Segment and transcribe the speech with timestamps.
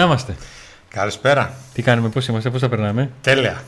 [0.00, 0.36] Να είμαστε.
[0.88, 1.54] Καλησπέρα.
[1.72, 3.62] Τι κάνουμε, πώς είμαστε, πώς τα περνάμε; Τέλεια.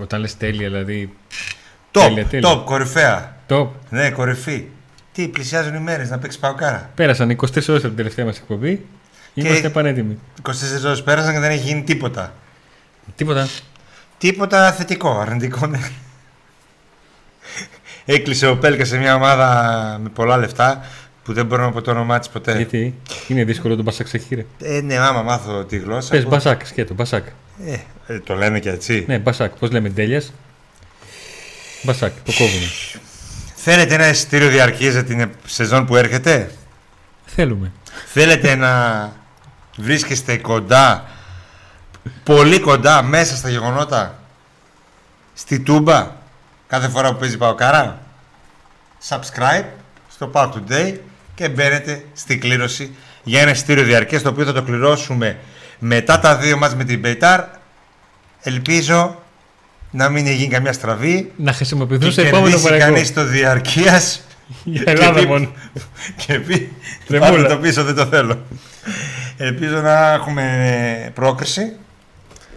[0.00, 1.16] Όταν λες τέλεια, δηλαδή.
[1.92, 2.50] Top, Τέλεια, τέλεια.
[2.52, 3.36] top, κορυφαία.
[3.48, 3.68] Top.
[3.90, 4.66] Ναι, κορυφή.
[5.12, 6.90] Τι, πλησιάζουν οι μέρες να παίξει παοκάρα.
[6.94, 8.86] Πέρασαν 24 ώρες από την τελευταία μας εκπομπή.
[9.34, 10.18] Είμαστε πανέτοιμοι.
[10.42, 10.52] 24
[10.84, 12.32] ώρες πέρασαν και δεν έχει γίνει τίποτα.
[13.16, 13.48] Τίποτα.
[14.18, 15.80] Τίποτα θετικό, αρνητικό ναι.
[18.04, 20.84] Έκλεισε ο Πέλκας σε μια ομάδα με πολλά λεφτά
[21.28, 22.56] που δεν μπορώ να πω το όνομά της ποτέ.
[22.56, 22.94] Γιατί;
[23.28, 24.46] Είναι δύσκολο το μπασάκ σε χείρε.
[24.62, 26.10] Ε, ναι, άμα μάθω τη γλώσσα.
[26.10, 27.26] Πες που- μπασάκ, σκέτο, μπασάκ.
[27.66, 29.04] Ε, ε, το λένε και έτσι.
[29.08, 29.52] Ναι, μπασάκ.
[29.58, 30.22] Πώς λέμε τέλεια.
[31.82, 32.66] Μπασάκ, το κόβουμε.
[33.54, 36.50] Θέλετε ένα εισιτήριο διαρκή για την σεζόν που έρχεται;
[37.24, 37.72] Θέλουμε.
[38.06, 39.12] Θέλετε να
[39.76, 41.04] βρίσκεστε κοντά,
[42.24, 44.18] πολύ κοντά, μέσα στα γεγονότα,
[45.34, 46.10] στη Τούμπα,
[46.66, 48.02] κάθε φορά που παίζει Παοκάρα;
[49.08, 49.64] Subscribe
[50.10, 50.94] στο Power Today
[51.38, 55.38] και μπαίνετε στη κλήρωση για ένα εισιτήριο διαρκές, το οποίο θα το κληρώσουμε
[55.78, 57.40] μετά τα δύο μας με την Μπεϊτάρ.
[58.42, 59.22] Ελπίζω
[59.90, 61.32] να μην γίνει καμιά στραβή.
[61.36, 62.92] Να χρησιμοποιηθούν και σε επόμενο κερδίσει παραγωγό.
[62.92, 64.20] κανείς το διαρκείας.
[64.64, 65.52] Για Ελλάδα και μόνο.
[66.26, 66.72] και πει
[67.06, 67.32] Τρεμούλα.
[67.32, 68.38] πάρτε το πίσω δεν το θέλω
[69.36, 71.76] ελπίζω να έχουμε πρόκριση.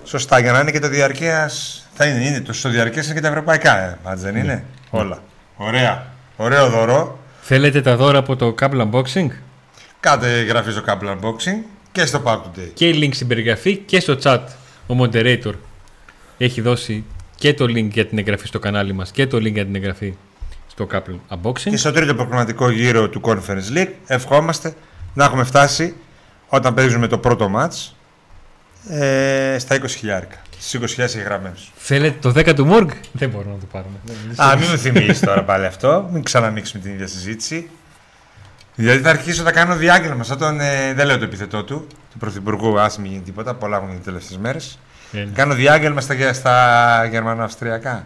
[0.03, 3.21] Σωστά για να είναι και το διαρκείας θα είναι, είναι το στο διαρκείας είναι και
[3.21, 5.23] τα ευρωπαϊκά ε, μάτς, δεν είναι όλα.
[5.55, 6.05] Ωραία.
[6.35, 9.27] Ωραίο δώρο Θέλετε τα δώρα από το Cable Unboxing
[10.01, 12.71] κάντε εγγραφή στο Couple Unboxing και στο Pack Today.
[12.73, 14.39] Και link στην περιγραφή και στο chat.
[14.87, 15.53] Ο moderator
[16.37, 17.03] έχει δώσει
[17.35, 20.13] και το link για την εγγραφή στο κανάλι μας και το link για την εγγραφή
[20.67, 21.69] στο Couple Unboxing.
[21.69, 24.73] και στο τρίτο προγραμματικό γύρο του Conference League ευχόμαστε
[25.13, 25.95] να έχουμε φτάσει
[26.47, 27.91] όταν παίζουμε το πρώτο match
[28.89, 32.87] ε, στα 20 χιλιάρικα στις 20.000 εγγραμμένους Θέλετε το 10 του Morg?
[33.11, 33.95] Δεν μπορούμε να το πάρουμε.
[34.35, 36.09] Α, μην μου θυμίσεις τώρα πάλι αυτό.
[36.11, 37.69] Μην ξανανοίξουμε την ίδια συζήτηση.
[38.75, 40.59] Δηλαδή θα αρχίσω να κάνω διάγγελμα σαν τον.
[40.59, 42.79] ε, δεν λέω το επιθετό του, του Πρωθυπουργού.
[42.79, 43.53] Α μην γίνει τίποτα.
[43.53, 44.79] Πολλά έχουν γίνει τι τελευταίες μέρες.
[45.11, 48.05] Ε, Κάνω διάγγελμα στα, στα Γερμανοαυστριακά.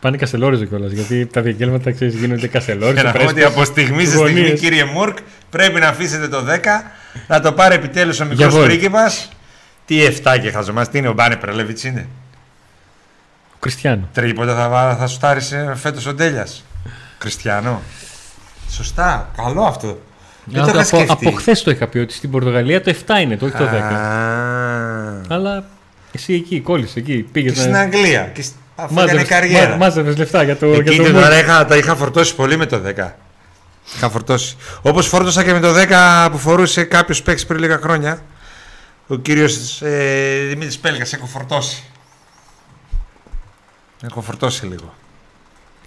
[0.00, 3.02] Πάνε καστελόριζο κιόλας γιατί τα διαγγέλματα ξέρεις, γίνονται Και καστελόριζο.
[3.02, 4.60] να πω ότι από στιγμή σε στιγμή, γωνίες.
[4.60, 5.16] κύριε Μουρκ,
[5.50, 6.92] πρέπει να αφήσετε το 10
[7.28, 8.64] να το πάρει επιτέλους ο Για μικρός βόλ.
[8.66, 9.28] πρίγκιπας.
[9.86, 12.06] Τι 7 και χαζομάς, τι είναι, ο Μπάνε Πρελεβιτ είναι;
[13.52, 14.08] Ο Κριστιανό.
[14.12, 15.40] Τρίποτα θα, βά- θα σου τάρει
[15.74, 16.64] φέτος ο Ντέλιας.
[17.18, 17.82] Κριστιανό.
[18.70, 20.00] Σωστά, καλό αυτό.
[20.44, 21.26] Δεν το είχα από, σκεφτεί.
[21.26, 23.66] από χθες το είχα πει ότι στην Πορτογαλία το 7 είναι, το όχι το 10.
[23.66, 25.64] Α, Αλλά
[26.12, 27.16] εσύ εκεί, κόλλησε εκεί.
[27.32, 28.30] Πήγες Και στην Αγγλία.
[28.34, 29.68] Και σ- αφού έκανε Μάζευες, καριέρα.
[29.70, 31.24] μα, μάζευες λεφτά για το, Εκεί για το την Morg.
[31.24, 33.16] ώρα είχα, τα είχα φορτώσει πολύ με το 10.
[33.96, 34.56] Είχα φορτώσει.
[34.82, 38.18] Όπως φόρτωσα και με το 10 που φορούσε κάποιος παίξει πριν λίγα χρόνια.
[39.08, 41.12] Ο κύριος ε, Δημήτρης Πέλγας.
[41.12, 41.82] Έχω φορτώσει.
[44.02, 44.94] Έχω φορτώσει λίγο.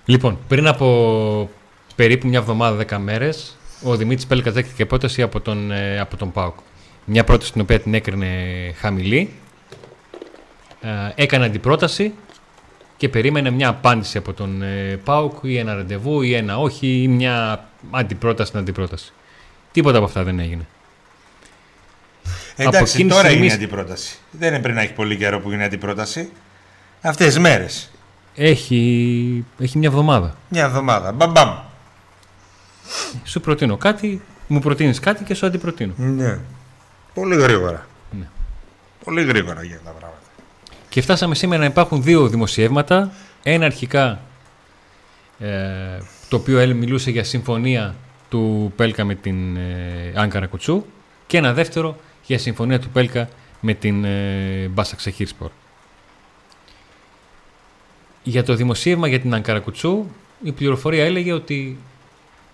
[0.06, 1.50] Λοιπόν, πριν από
[1.96, 6.32] περίπου μια εβδομάδα, 10 μέρες, ο Δημήτρης Πέλκα δέχτηκε πρόταση από τον, ε, από τον
[6.32, 6.58] ΠΑΟΚ.
[7.06, 8.28] Μια πρόταση την οποία την έκρινε
[8.78, 9.34] χαμηλή.
[10.82, 12.14] Ε, έκανε αντιπρόταση
[12.98, 17.08] και περίμενε μια απάντηση από τον ε, ΠΑΟΚ ή ένα ραντεβού ή ένα όχι ή
[17.08, 19.14] μια αντιπρόταση στην αντιπρόταση.
[19.72, 20.68] Τίποτα από αυτά δεν έγινε.
[22.66, 24.18] Από Εντάξει, εκείνη τη τώρα στιγμή- είναι η αντιπρόταση.
[24.32, 26.32] Δεν είναι πριν να έχει πολύ καιρό που είναι αντιπρόταση.
[27.02, 27.92] Αυτές τις μέρες.
[28.36, 30.36] Έχει, έχει μια εβδομάδα.
[30.50, 31.12] Μια εβδομάδα.
[31.12, 31.50] Μπαμπαμ.
[33.24, 35.94] Σου προτείνω κάτι, μου προτείνεις κάτι και σου αντιπροτείνω.
[35.98, 36.40] Ναι.
[37.14, 37.88] Πολύ γρήγορα.
[38.20, 38.28] Ναι.
[39.04, 40.22] Πολύ γρήγορα για τα πράγματα.
[40.90, 43.12] Και φτάσαμε σήμερα να υπάρχουν δύο δημοσιεύματα.
[43.44, 44.20] Ένα αρχικά,
[45.40, 45.48] ε,
[46.30, 47.96] το οποίο έλ- μιλούσε για συμφωνία
[48.30, 50.86] του Πέλκα με την ε, Άγκαρα Κουτσού
[51.28, 51.96] και ένα δεύτερο
[52.30, 53.30] για συμφωνία του Πέλκα
[53.60, 55.50] με την ε, Μπάσα Ξεχίρσπορ.
[58.24, 60.06] Για το δημοσίευμα για την Άγκαρα Κουτσού,
[60.44, 61.78] η πληροφορία έλεγε ότι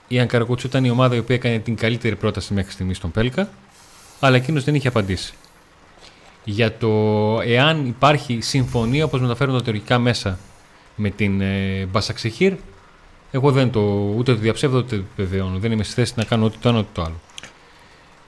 [0.08, 3.12] η Άγκαρα Κουτσού ήταν η ομάδα η οποία έκανε την καλύτερη πρόταση μέχρι στιγμής στον
[3.12, 3.50] Πέλκα,
[4.20, 5.34] αλλά εκείνος δεν είχε απαντήσει.
[6.44, 6.90] Για το
[7.46, 10.40] εάν υπάρχει συμφωνία όπως μεταφέρουν τα τεωρητικά μέσα
[10.96, 12.54] με την ε, Μπασαξεχήρ
[13.32, 13.80] εγώ δεν το,
[14.18, 16.78] ούτε το διαψεύδω ούτε το βεβαιώνω δεν είμαι στη θέση να κάνω ούτε το ένα
[16.78, 17.16] ούτε το άλλο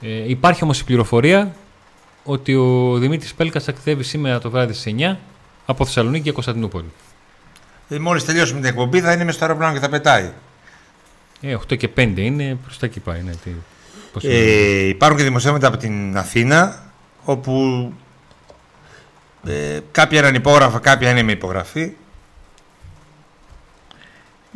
[0.00, 1.54] ε, υπάρχει όμως η πληροφορία
[2.24, 5.16] ότι ο Δημήτρης Πέλκας ταξιδεύει σήμερα το βράδυ στις 9
[5.66, 6.92] από Θεσσαλονίκη και Κωνσταντινούπολη
[7.88, 10.32] Ε, Μόλις τελειώσουμε την εκπομπή θα είναι με στο αεροπλάνο και θα πετάει.
[11.40, 13.50] ε, 8 και 5 είναι προς τα εκεί πάει ναι, τι,
[14.12, 14.34] πώς είναι.
[14.34, 16.82] Ε, υπάρχουν και δημοσιεύματα από την Αθήνα
[17.24, 17.92] όπου
[19.44, 21.92] ε, κάποια είναι ανυπόγραφα, κάποια είναι με υπογραφή.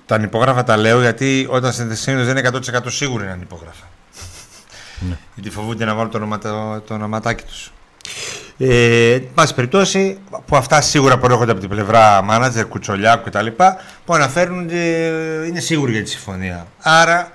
[0.06, 3.91] Τα ανυπόγραφα τα λέω γιατί όταν συνήθω δεν είναι 100% σίγουρο είναι ανυπόγραφα.
[5.08, 5.16] Ναι.
[5.34, 7.72] Γιατί φοβούνται να βάλουν το, ονοματα, το ονοματάκι τους.
[8.58, 13.46] Ε, εν πάση περιπτώσει, που αυτά σίγουρα προέρχονται από την πλευρά μάνατζερ, κουτσολιάκου κτλ.
[14.04, 14.76] που αναφέρουν ότι
[15.49, 16.66] είναι σίγουροι για τη συμφωνία.
[16.78, 17.32] Άρα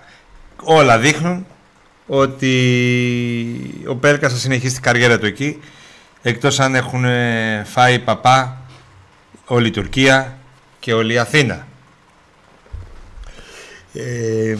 [0.63, 1.45] όλα δείχνουν
[2.07, 2.53] ότι
[3.87, 5.59] ο Πέλκας θα συνεχίσει την καριέρα του εκεί
[6.21, 8.61] εκτός αν έχουν ε, φάει παπά
[9.45, 10.37] όλη η Τουρκία
[10.79, 11.67] και όλη η Αθήνα.
[13.93, 14.55] Ε,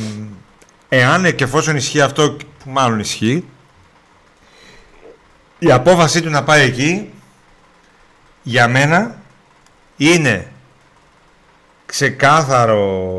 [0.89, 2.37] εάν και εφόσον ισχύει αυτό
[2.67, 3.45] που μάλλον ισχύει
[5.59, 7.13] η απόφασή του να πάει εκεί
[8.43, 9.21] για μένα
[9.97, 10.51] είναι
[11.85, 13.11] ξεκάθαρο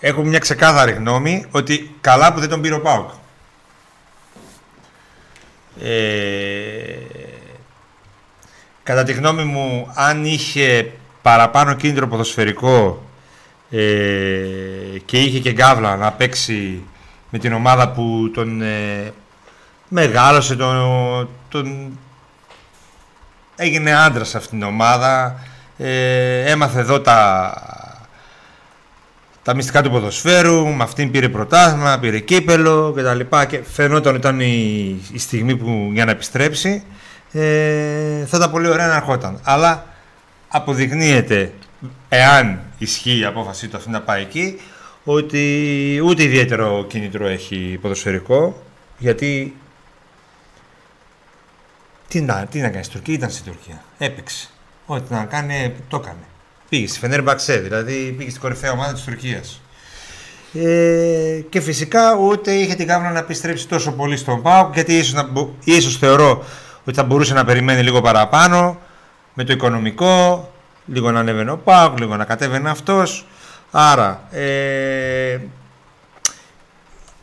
[0.00, 3.10] έχω μια ξεκάθαρη γνώμη ότι καλά που δεν τον πήρε ο Πάουκ.
[5.82, 6.96] Ε,
[8.82, 10.92] κατά τη γνώμη μου αν είχε
[11.22, 13.06] παραπάνω κίνητρο ποδοσφαιρικό
[13.70, 16.82] ε, και είχε και γκάβλα να παίξει
[17.30, 19.12] με την ομάδα που τον ε,
[19.88, 21.98] μεγάλωσε, τον, τον
[23.56, 25.40] έγινε άντρας σε αυτήν την ομάδα,
[25.76, 27.52] ε, έμαθε εδώ τα,
[29.42, 33.20] τα μυστικά του ποδοσφαίρου, με αυτήν πήρε πρωτάθλημα, πήρε κύπελο κτλ.
[33.20, 36.84] Και, και φαινόταν ότι ήταν η, η στιγμή που για να επιστρέψει.
[37.32, 39.40] Ε, θα ήταν πολύ ωραία να ερχόταν.
[39.42, 39.86] Αλλά
[40.48, 41.52] αποδεικνύεται,
[42.08, 44.60] εάν ισχύει η απόφασή του αυτή να πάει εκεί,
[45.08, 48.62] ότι ούτε ιδιαίτερο κίνητρο έχει ποδοσφαιρικό,
[48.98, 49.56] γιατί
[52.08, 53.82] τι να, τι να κάνεις στην Τουρκία, ήταν στην Τουρκία.
[53.98, 54.48] Έπαιξε.
[54.86, 56.24] Ό,τι να κάνει, το έκανε.
[56.68, 59.60] Πήγες στη Φενέρ Μπαξέ, δηλαδή πήγες στην κορυφαία ομάδα της Τουρκίας.
[60.52, 65.12] Ε, και φυσικά ούτε είχε την κάμερα να επιστρέψει τόσο πολύ στον ΠΑΟΚ γιατί ίσως,
[65.12, 65.28] να,
[65.64, 66.44] ίσως θεωρώ
[66.84, 68.78] ότι θα μπορούσε να περιμένει λίγο παραπάνω
[69.34, 70.52] με το οικονομικό,
[70.86, 73.26] λίγο να ανέβαινε ο ΠΑΟΚ, λίγο να κατέβαινε αυτός.
[73.78, 75.38] Άρα, ε,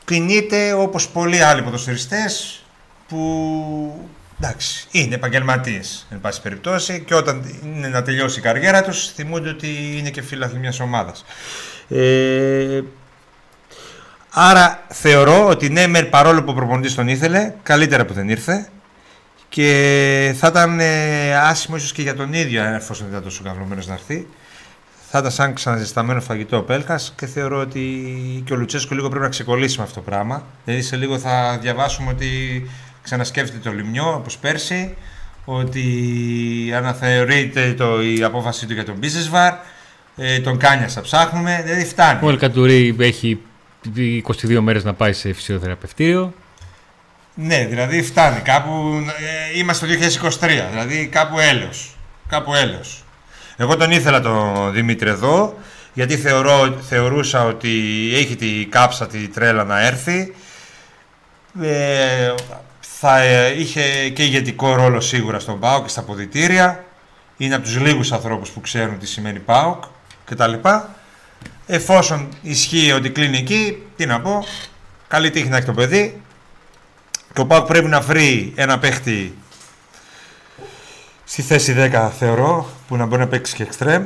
[0.05, 2.63] κινείται όπως πολλοί άλλοι ποδοσφαιριστές
[3.07, 4.09] που
[4.39, 9.50] εντάξει, είναι επαγγελματίες, εν πάση περιπτώσει, και όταν είναι να τελειώσει η καριέρα τους, θυμούνται
[9.50, 11.25] ότι είναι και φίλαθλοι μιας ομάδας.
[11.89, 12.81] Ε,
[14.29, 18.69] άρα θεωρώ ότι ναι, μερ, παρόλο που ο προπονητής τον ήθελε, καλύτερα που δεν ήρθε.
[19.49, 23.88] Και θα ήταν ε, άσχημο ίσως και για τον ίδιο, εφόσον δεν ήταν τόσο καυλωμένος
[23.88, 24.27] να έρθει.
[25.15, 27.81] Θα ήταν σαν ξαναζεσταμένο φαγητό ο Πέλκας και θεωρώ ότι
[28.45, 30.45] και ο Λουτσέσκο λίγο πρέπει να ξεκολλήσει με αυτό το πράγμα.
[30.65, 32.27] Δηλαδή σε λίγο θα διαβάσουμε ότι
[33.01, 34.95] ξανασκέφτεται το Λιμιό όπως πέρσι
[35.45, 35.83] ότι
[36.75, 39.54] αναθεωρείται το, η απόφαση του για τον Μπίζεσβαρ
[40.15, 42.19] ε, τον Κάνια θα ψάχνουμε, δηλαδή φτάνει.
[42.24, 43.39] Ο Ελκαντουρί έχει
[43.95, 46.33] 22 μέρες να πάει σε φυσιοθεραπευτήριο.
[47.36, 48.39] Ναι, δηλαδή φτάνει.
[48.39, 49.04] Κάπου
[49.54, 49.94] ε, είμαστε το
[50.39, 51.98] 2023, δηλαδή κάπου έλεος.
[52.27, 53.04] Κάπου έλεος.
[53.57, 55.57] Εγώ τον ήθελα τον Δημήτρη εδώ,
[55.94, 57.69] γιατί θεωρώ, θεωρούσα ότι
[58.13, 60.33] έχει τη κάψα, τη τρέλα να έρθει.
[61.61, 62.33] Ε,
[62.79, 66.83] θα ε, είχε και ηγετικό ρόλο σίγουρα στον ΠΑΟΚ και στα ποδητήρια.
[67.38, 69.83] Είναι από τους λίγους ανθρώπους που ξέρουν τι σημαίνει ΠΑΟΚ
[70.25, 70.53] κτλ.
[71.65, 74.45] Εφόσον ισχύει ότι κλείνει εκεί, τι να πω,
[75.07, 76.21] καλή τύχη να έχει το παιδί.
[77.33, 79.38] Και ο ΠΑΟΚ πρέπει να βρει ένα παίχτη
[81.33, 84.06] στη θέση 10 θεωρώ, που να μπορεί να παίξει και εξτρέμ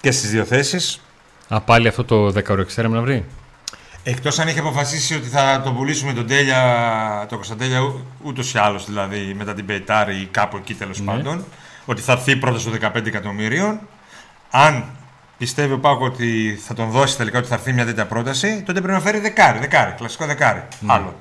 [0.00, 1.00] και στις δύο θέσεις.
[1.48, 3.24] Α, πάλι αυτό το 10 ώρο εξτρέμ να βρει.
[4.02, 7.80] Εκτός αν έχει αποφασίσει ότι θα τον πουλήσουμε τον Τέλια, τον Κωνσταντέλια
[8.22, 11.06] ούτως ή άλλως δηλαδή μετά την Πεϊτάρη ή κάπου εκεί τέλος ναι.
[11.06, 11.44] πάντων.
[11.84, 13.80] Ότι θα έρθει πρώτα στο 15 εκατομμύριων.
[14.50, 14.84] Αν
[15.38, 18.80] πιστεύει ο Πάκο ότι θα τον δώσει τελικά ότι θα έρθει μια τέτοια πρόταση, τότε
[18.80, 19.58] πρέπει να φέρει δεκάρι.
[19.58, 20.62] δεκάρι κλασικό δεκάρι.
[20.80, 20.92] Ναι.
[20.92, 21.14] Άλλο.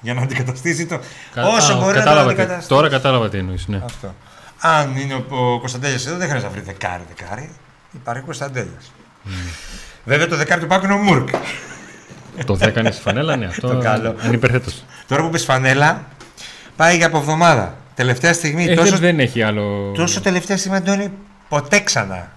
[0.00, 1.00] Για να αντικαταστήσει το.
[1.34, 1.46] Κα...
[1.46, 2.68] Όσο μπορεί να το αντικαταστήσει.
[2.68, 3.68] Τώρα κατάλαβα τι εννοείς.
[3.68, 3.80] Ναι.
[3.84, 4.14] Αυτό.
[4.60, 7.02] Αν είναι ο, ο Κωνσταντέλιας εδώ, δεν χρειάζεται να βρει δεκάρι.
[7.16, 7.50] δεκάρι.
[7.92, 8.92] Υπάρχει ο Κωνσταντέλιας.
[9.26, 9.30] Mm.
[10.04, 11.28] Βέβαια το δεκάρι του Πάκου είναι ο Μουρκ
[12.44, 13.68] το έκανες στη φανέλα, ναι, αυτό.
[13.68, 14.14] το καλό.
[14.22, 14.70] Ανυπερθέτω.
[15.06, 16.04] Τώρα που πεις φανέλα,
[16.76, 17.74] πάει για από εβδομάδα.
[17.94, 18.64] Τελευταία στιγμή.
[18.64, 19.92] Ε, τόσο, δεν έχει άλλο.
[19.94, 21.12] Τόσο τελευταία στιγμή, Αντώνη,
[21.48, 22.32] ποτέ ξανά.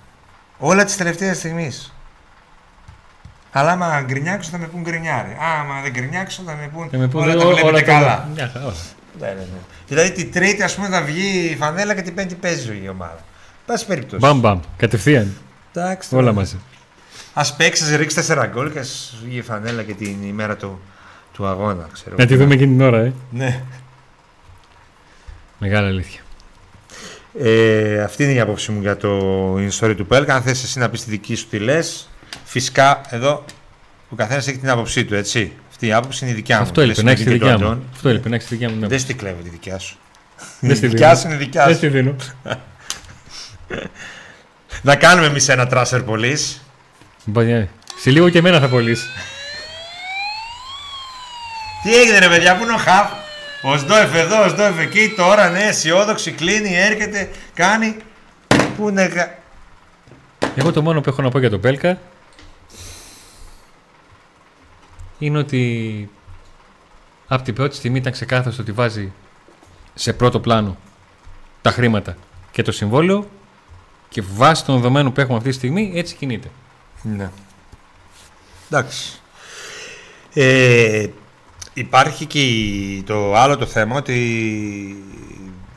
[0.58, 1.94] Όλα τη τελευταία στιγμής.
[3.52, 5.38] Αλλά άμα γκρινιάξω θα με πούν γκρινιάρι.
[5.60, 6.90] Άμα δεν γκρινιάξω θα με πούν.
[6.90, 8.28] Θα με πούν όλα τα βλέπετε καλά.
[9.20, 9.60] Ναι, ναι, ναι.
[9.88, 13.20] Δηλαδή την Τρίτη ας πούμε θα βγει η φανέλα και την Πέμπτη παίζει η ομάδα.
[13.66, 14.18] Πάση περιπτώσει.
[14.18, 14.60] Μπαμ μπαμ.
[14.78, 15.34] Κατευθείαν.
[15.74, 16.60] Εντάξει, όλα μαζί.
[17.34, 20.82] Α παίξεις, ρίξεις τέσσερα γκολ και ας βγει η φανέλα και την ημέρα του,
[21.34, 21.88] του αγώνα.
[21.94, 22.16] Ξέρω.
[22.18, 23.14] Να τη δούμε εκείνη την ώρα, ε.
[23.32, 23.64] Ναι.
[25.58, 26.22] Μεγάλη αλήθεια.
[27.40, 30.36] Ε, αυτή είναι η άποψή μου για το story του Πέλκα.
[30.36, 32.10] Αν θες εσύ να πεις τη δική σου τι λες,
[32.44, 33.46] φυσικά εδώ
[34.10, 35.54] ο καθένας έχει την άποψή του, έτσι.
[35.84, 36.62] Αυτή η άποψη είναι η δικιά μου.
[36.64, 37.84] Αυτό έλειπε να έχεις τη δικιά μου.
[37.94, 38.88] Αυτό έλειπε να έχεις τη δικιά μου.
[38.88, 39.98] Δεν στη κλέβω τη δικιά σου.
[40.60, 41.68] Δεν στη δικιά σου είναι δικιά σου.
[41.68, 42.16] Δεν στη δίνω.
[44.90, 46.38] να κάνουμε εμείς ένα τράσερ πολύ.
[48.00, 49.06] Σε λίγο και εμένα θα πωλήσει.
[51.84, 53.12] Τι έγινε ρε παιδιά, πού είναι ο Χαφ;
[53.62, 57.96] Ο Σντόεφ εδώ, ο Σντόεφ εκεί, τώρα ναι, αισιόδοξη, κλείνει, έρχεται, κάνει.
[58.78, 59.38] Πού είναι...
[60.56, 61.98] Εγώ το μόνο που έχω να πω για τον Πέλκα
[65.26, 66.10] είναι ότι
[67.28, 69.12] από την πρώτη στιγμή ήταν ξεκάθαρο ότι βάζει
[69.94, 70.78] σε πρώτο πλάνο
[71.62, 72.18] τα χρήματα
[72.52, 73.30] και το συμβόλαιο
[74.10, 76.52] και βάσει των δεδομένων που έχουμε αυτή τη στιγμή έτσι κινείται.
[77.02, 77.30] Ναι.
[78.70, 79.20] Εντάξει.
[80.34, 81.08] Ε,
[81.74, 82.42] υπάρχει και
[83.06, 84.16] το άλλο το θέμα ότι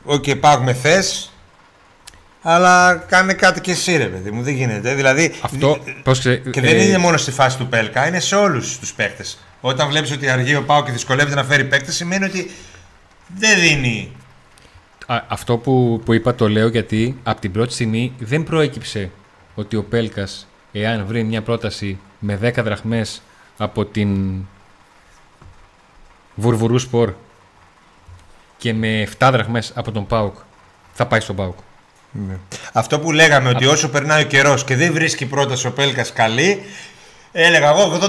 [0.03, 1.31] όχι okay, υπάρχουμε θες
[2.49, 4.93] αλλά κάνε κάτι και εσύ ρε παιδί μου, δεν γίνεται.
[4.93, 8.79] Δηλαδή, Αυτό, πώς και δεν ε, είναι μόνο στη φάση του Πέλκα, είναι σε όλους
[8.79, 9.39] τους παίχτες.
[9.61, 12.51] Όταν βλέπεις ότι αργεί ο Πάο και δυσκολεύεται να φέρει παίκτε, σημαίνει ότι
[13.35, 14.11] δεν δίνει.
[15.27, 19.11] αυτό που, που είπα το λέω γιατί από την πρώτη στιγμή δεν προέκυψε
[19.55, 23.21] ότι ο Πέλκας εάν βρει μια πρόταση με 10 δραχμές
[23.57, 24.41] από την
[26.35, 27.13] Βουρβουρού Σπορ
[28.57, 30.35] και με 7 δραχμές από τον Πάουκ
[30.93, 31.57] θα πάει στον Πάουκ.
[32.27, 32.37] Ναι.
[32.73, 36.63] Αυτό που λέγαμε ότι όσο περνάει ο καιρός και δεν βρίσκει πρόταση ο Πέλκας καλή,
[37.31, 37.99] έλεγα εγώ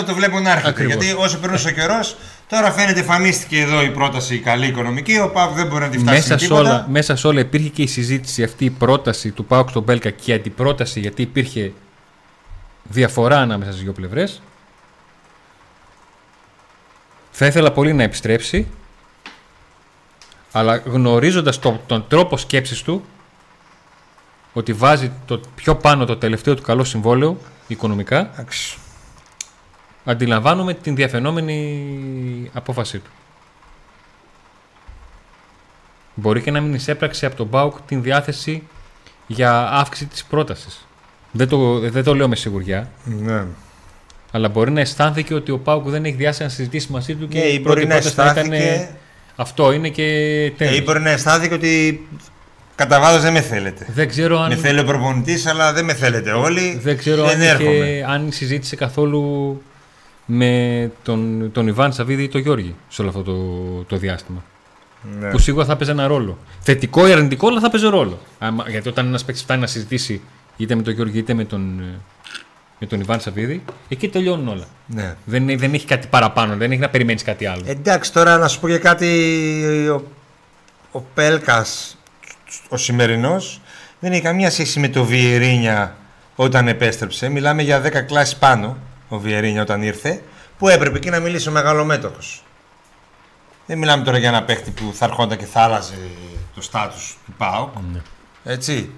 [0.00, 0.84] 80% το βλέπω να έρχεται.
[0.84, 2.16] Γιατί όσο περνάει ο καιρός,
[2.48, 5.18] τώρα φαίνεται εμφανίστηκε εδώ η πρόταση καλή οικονομική.
[5.18, 7.82] Ο Πάουκ δεν μπορεί να τη φτάσει μέσα σε όλα, μέσα σε όλα υπήρχε και
[7.82, 11.72] η συζήτηση αυτή, η πρόταση του Πάουκ στον Πέλκα και η αντιπρόταση, γιατί υπήρχε
[12.82, 14.42] διαφορά ανάμεσα στις δύο πλευρές.
[17.30, 18.66] Θα ήθελα πολύ να επιστρέψει,
[20.52, 23.04] αλλά γνωρίζοντας τον τρόπο σκέψης του,
[24.52, 28.78] ότι βάζει το πιο πάνω το τελευταίο του καλό συμβόλαιο οικονομικά, Άξι.
[30.04, 33.10] αντιλαμβάνομαι την διαφαινόμενη απόφασή του.
[36.14, 38.62] Μπορεί και να μην εισέπραξε από τον Μπάουκ την διάθεση
[39.26, 40.86] για αύξηση της πρότασης.
[41.32, 42.90] Δεν το, δεν το λέω με σιγουριά.
[43.04, 43.44] Ναι.
[44.30, 47.38] Αλλά μπορεί να αισθάνθηκε ότι ο Πάουκ δεν έχει διάθεση να συζητήσει μαζί του και
[47.38, 48.88] ναι, η πρώτη να αισθάνθηκε...
[49.36, 50.04] Αυτό είναι και
[50.56, 50.76] τέλος.
[50.76, 52.06] Ή μπορεί να αισθάνθηκε ότι
[52.80, 53.86] κατά βάθο δεν με θέλετε.
[53.94, 54.48] Δεν ξέρω αν...
[54.48, 56.78] Με θέλει ο προπονητής, αλλά δεν με θέλετε όλοι.
[56.82, 59.62] Δεν ξέρω αν, είχε, αν συζήτησε καθόλου
[60.26, 63.36] με τον, τον Ιβάν Σαββίδη ή τον Γιώργη σε όλο αυτό το,
[63.82, 64.44] το διάστημα.
[65.20, 65.30] Ναι.
[65.30, 66.38] Που σίγουρα θα παίζει ένα ρόλο.
[66.60, 68.18] Θετικό ή αρνητικό, αλλά θα παίζει ρόλο.
[68.68, 70.20] γιατί όταν ένας παίκτης φτάνει να συζητήσει
[70.56, 71.82] είτε με τον Γιώργη είτε με τον,
[72.78, 74.64] με τον Ιβάν Σαββίδη, εκεί τελειώνουν όλα.
[74.86, 75.14] Ναι.
[75.24, 77.62] Δεν, δεν έχει κάτι παραπάνω, δεν έχει να περιμένεις κάτι άλλο.
[77.66, 79.08] Εντάξει, τώρα να σου πω και κάτι.
[79.88, 80.02] Ο,
[80.92, 81.96] ο Πέλκας,
[82.68, 83.60] ο σημερινός,
[84.00, 85.96] δεν έχει καμία σχέση με το Βιερίνια
[86.36, 87.28] όταν επέστρεψε.
[87.28, 88.76] Μιλάμε για 10 κλάσει πάνω
[89.08, 90.22] ο Βιερίνια όταν ήρθε,
[90.58, 92.44] που έπρεπε εκεί να μιλήσει ο μεγαλομέτωχος.
[93.66, 95.94] Δεν μιλάμε τώρα για ένα παίχτη που θα ερχόταν και θα άλλαζε
[96.54, 97.74] το στάτους του ΠΑΟΚ.
[97.92, 98.00] Ναι.
[98.44, 98.90] Έτσι.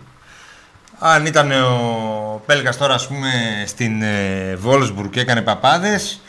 [0.98, 3.30] Αν ήταν ο Πέλγας τώρα ας πούμε
[3.66, 6.20] στην ε, Βόλσμπουργκ και έκανε παπάδες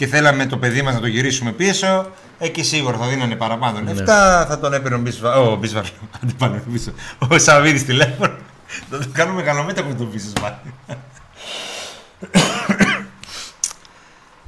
[0.00, 3.92] και θέλαμε το παιδί μας να το γυρίσουμε πίσω, εκεί σίγουρα θα δίνανε παραπάνω ναι.
[3.92, 5.84] λεφτά, θα τον έπαιρνε ο Μπίσβαρ, ο Μπίσβαρ,
[7.28, 8.36] ο Σαββίδης τηλέφωνο,
[8.90, 10.52] θα το κάνουμε καλομέτωπο με τον Μπίσβαρ.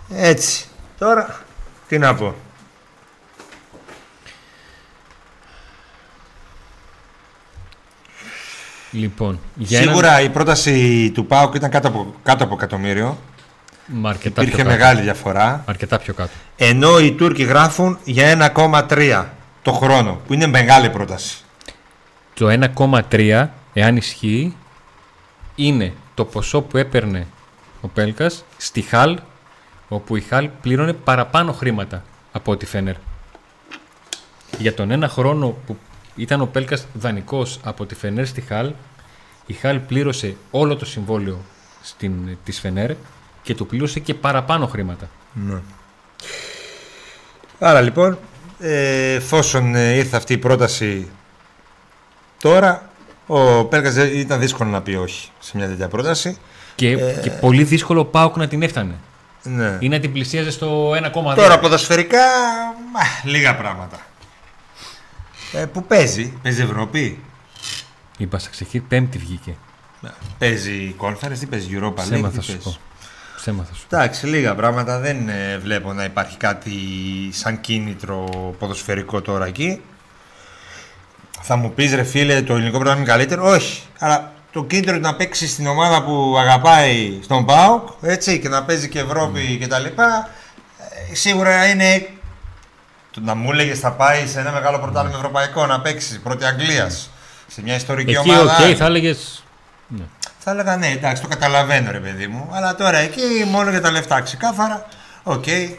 [0.08, 0.64] Έτσι.
[0.98, 1.40] Τώρα,
[1.88, 2.34] τι να πω.
[8.90, 13.18] Λοιπόν, Σίγουρα η πρόταση του ΠΑΟΚ ήταν κάτω από, κάτω από εκατομμύριο.
[14.22, 15.62] Υπήρχε μεγάλη διαφορά.
[15.66, 16.30] Αρκετά πιο κάτω.
[16.56, 19.24] Ενώ οι Τούρκοι γράφουν για 1,3
[19.62, 21.36] το χρόνο, που είναι μεγάλη πρόταση.
[22.34, 24.56] Το 1,3, εάν ισχύει,
[25.54, 27.26] είναι το ποσό που έπαιρνε
[27.80, 29.18] ο Πέλκας στη Χαλ,
[29.88, 32.94] όπου η Χαλ πλήρωνε παραπάνω χρήματα από ό,τι Φένερ.
[34.58, 35.76] Για τον ένα χρόνο που
[36.16, 38.72] ήταν ο Πέλκας δανεικός από τη Φενέρ στη Χαλ.
[39.46, 41.40] Η Χαλ πλήρωσε όλο το συμβόλαιο
[41.82, 42.90] στην, της Φενέρ
[43.42, 45.08] και του πλήρωσε και παραπάνω χρήματα.
[45.32, 45.60] Ναι.
[47.58, 48.18] Άρα λοιπόν,
[48.60, 51.08] ε, εφόσον ε, ήρθε αυτή η πρόταση
[52.38, 52.90] τώρα,
[53.26, 56.38] ο Πέλκας ήταν δύσκολο να πει όχι σε μια τέτοια πρόταση.
[56.74, 58.94] Και, ε, και πολύ δύσκολο ο Πάουκ να την έφτανε.
[59.42, 59.76] Ναι.
[59.80, 61.34] Ή να την πλησίαζε στο 1,2.
[61.34, 62.18] Τώρα ποδοσφαιρικά,
[63.24, 63.98] λίγα πράγματα.
[65.52, 67.22] Ε, που παίζει, παίζει Ευρώπη.
[68.18, 69.54] Η Πασαξεχή πέμπτη βγήκε.
[70.38, 72.04] Παίζει Conference ή παίζει Europa League.
[72.04, 72.42] Ψέμα θα
[73.42, 73.62] σου πω.
[73.62, 74.98] Ψέμα θα σου Εντάξει, λίγα πράγματα.
[74.98, 76.70] Δεν ε, βλέπω να υπάρχει κάτι
[77.32, 78.24] σαν κίνητρο
[78.58, 79.82] ποδοσφαιρικό τώρα εκεί.
[81.40, 83.82] Θα μου πεις ρε φίλε, το ελληνικό πρόγραμμα είναι καλύτερο; Όχι.
[83.98, 88.88] Αλλά το κίνητρο να παίξει στην ομάδα που αγαπάει στον ΠΑΟΚ έτσι, και να παίζει
[88.88, 89.64] και Ευρώπη mm.
[89.64, 89.84] κτλ.
[89.84, 92.08] Ε, σίγουρα είναι
[93.10, 97.10] το να μου έλεγες θα πάει σε ένα μεγάλο πρωτάθλημα ευρωπαϊκό να παίξει πρώτη Αγγλίας
[97.46, 98.62] σε μια ιστορική εκεί, ομάδα.
[98.62, 99.42] Εκεί, θα έλεγες.
[99.88, 100.04] Ναι.
[100.44, 102.48] Θα έλεγα ναι, εντάξει, το καταλαβαίνω ρε παιδί μου.
[102.52, 103.20] Αλλά τώρα εκεί
[103.50, 104.86] μόνο για τα λεφτά ξεκάθαρα.
[105.22, 105.44] OK.
[105.46, 105.74] Okay.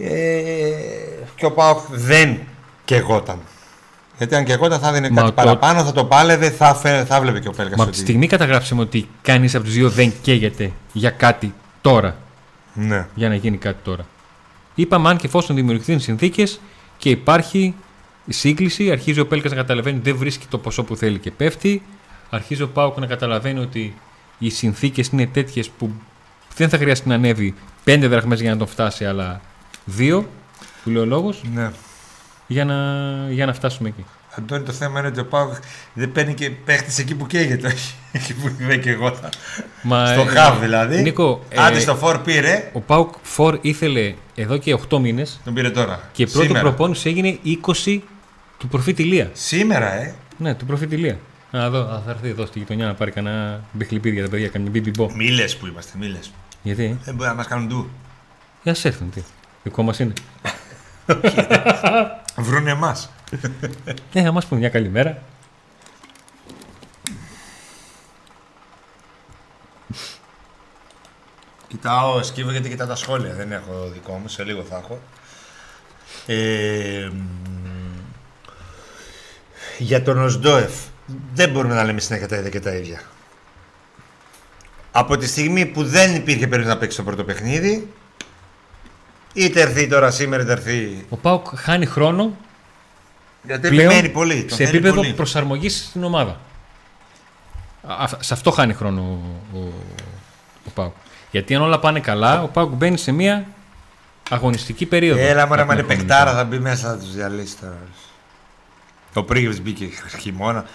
[0.00, 0.70] Ε,
[1.34, 2.38] και ο ΠΑΟΚ δεν
[2.84, 3.38] καιγόταν.
[4.16, 5.32] Γιατί αν καιγόταν θα δίνει κάτι το...
[5.32, 7.04] παραπάνω, θα το πάλευε, θα, φε...
[7.04, 7.76] θα βλέπει και ο Πέλκα.
[7.76, 12.16] Μα από τη στιγμή καταγράψαμε ότι κανείς από τους δύο δεν καίγεται για κάτι τώρα.
[12.74, 13.06] Ναι.
[13.14, 14.06] για να γίνει κάτι τώρα.
[14.74, 16.60] Είπαμε αν και εφόσον δημιουργηθούν συνθήκες
[16.98, 17.74] και υπάρχει
[18.24, 21.30] η σύγκληση, αρχίζει ο Πέλκας να καταλαβαίνει ότι δεν βρίσκει το ποσό που θέλει και
[21.30, 21.82] πέφτει.
[22.30, 23.94] Αρχίζει ο Πάουκ να καταλαβαίνει ότι
[24.38, 25.90] οι συνθήκες είναι τέτοιες που
[26.56, 29.40] δεν θα χρειαστεί να ανέβει πέντε δραχμές για να τον φτάσει, αλλά
[29.84, 30.28] δύο,
[30.82, 31.70] που λέει ο λόγος, ναι.
[32.46, 32.74] για να,
[33.30, 34.04] για να φτάσουμε εκεί.
[34.38, 35.54] Αντώνη, το θέμα είναι ότι ο Πάουκ
[35.92, 39.12] δεν παίρνει και παίχτης εκεί που καίγεται, όχι εκεί που είμαι και εγώ.
[39.12, 39.28] Θα...
[39.82, 41.02] Μα, στο ε, χαβ δηλαδή.
[41.02, 45.54] Νίκο, Άντε ε, στο φορ πήρε, Ο Πάουκ 4 ήθελε εδώ και 8 μήνες τον
[45.54, 46.08] πήρε τώρα.
[46.12, 46.64] και η πρώτη Σήμερα.
[46.64, 47.38] προπόνηση έγινε
[47.84, 47.98] 20
[48.58, 49.30] του προφήτη Λία.
[49.32, 50.14] Σήμερα, ε.
[50.36, 51.18] Ναι, του προφήτη Λία.
[51.56, 54.48] Α, εδώ, α, θα έρθει εδώ στη γειτονιά να πάρει κανένα μπιχλιπίδι για τα παιδιά,
[54.48, 55.10] κανένα μπιμπιμπό.
[55.14, 56.30] Μίλες που είμαστε, μίλες.
[56.62, 57.90] Γιατί, Δεν μπορεί να μας κάνουν ντου.
[58.62, 59.22] για ας έρθουν, τι.
[59.62, 60.12] Δικό μας είναι.
[62.36, 63.10] Βρούνε εμάς.
[64.12, 65.22] Ναι, να μας πούμε μια καλημέρα.
[71.68, 73.34] Κοιτάω σκύβο γιατί κοιτάω τα σχόλια.
[73.34, 75.00] Δεν έχω δικό μου, σε λίγο θα έχω.
[76.26, 77.18] Ε, μ,
[79.78, 80.72] για τον Οσντόεφ.
[81.34, 83.00] Δεν μπορούμε να λέμε συνέχεια τα ίδια και τα ίδια.
[84.92, 87.92] Από τη στιγμή που δεν υπήρχε περίπτωση να παίξει το πρώτο παιχνίδι,
[89.32, 91.06] είτε έρθει τώρα σήμερα, είτε έρθει.
[91.08, 92.36] Ο Πάουκ χάνει χρόνο
[93.42, 94.44] Γιατί πλέον επιμένει πολύ.
[94.44, 95.12] τον σε θέλει επίπεδο πολύ.
[95.12, 96.40] προσαρμογής στην ομάδα.
[97.86, 99.72] Α, σε αυτό χάνει χρόνο ο, ο,
[100.66, 100.92] ο Πάουκ.
[101.30, 103.46] Γιατί αν όλα πάνε καλά, ο Πάουκ μπαίνει σε μια
[104.30, 105.20] αγωνιστική περίοδο.
[105.20, 107.78] Έλα μωρέ, μα Από είναι την παικτάρα, επόμενη θα μπει μέσα, θα τους διαλύσει τώρα.
[109.14, 109.88] Ο Πρίγεβς μπήκε
[110.18, 110.68] χειμώνα, που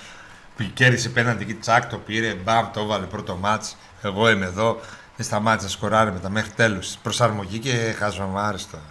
[0.73, 3.77] κέρδισε πέναντι εκεί, τσάκ το πήρε, μπαμ, το έβαλε πρώτο μάτς.
[4.01, 4.79] Εγώ είμαι εδώ,
[5.15, 6.95] δεν σταμάτησε να σκοράρει μετά μέχρι τέλους.
[7.03, 8.83] Προσαρμογή και χαζομάρες τώρα.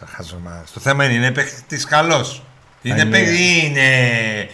[0.00, 0.72] Τα χαζομάρες.
[0.72, 2.42] Το θέμα είναι, είναι παίχτης καλός.
[2.82, 4.50] Είναι είναι- παίχτη, είναι...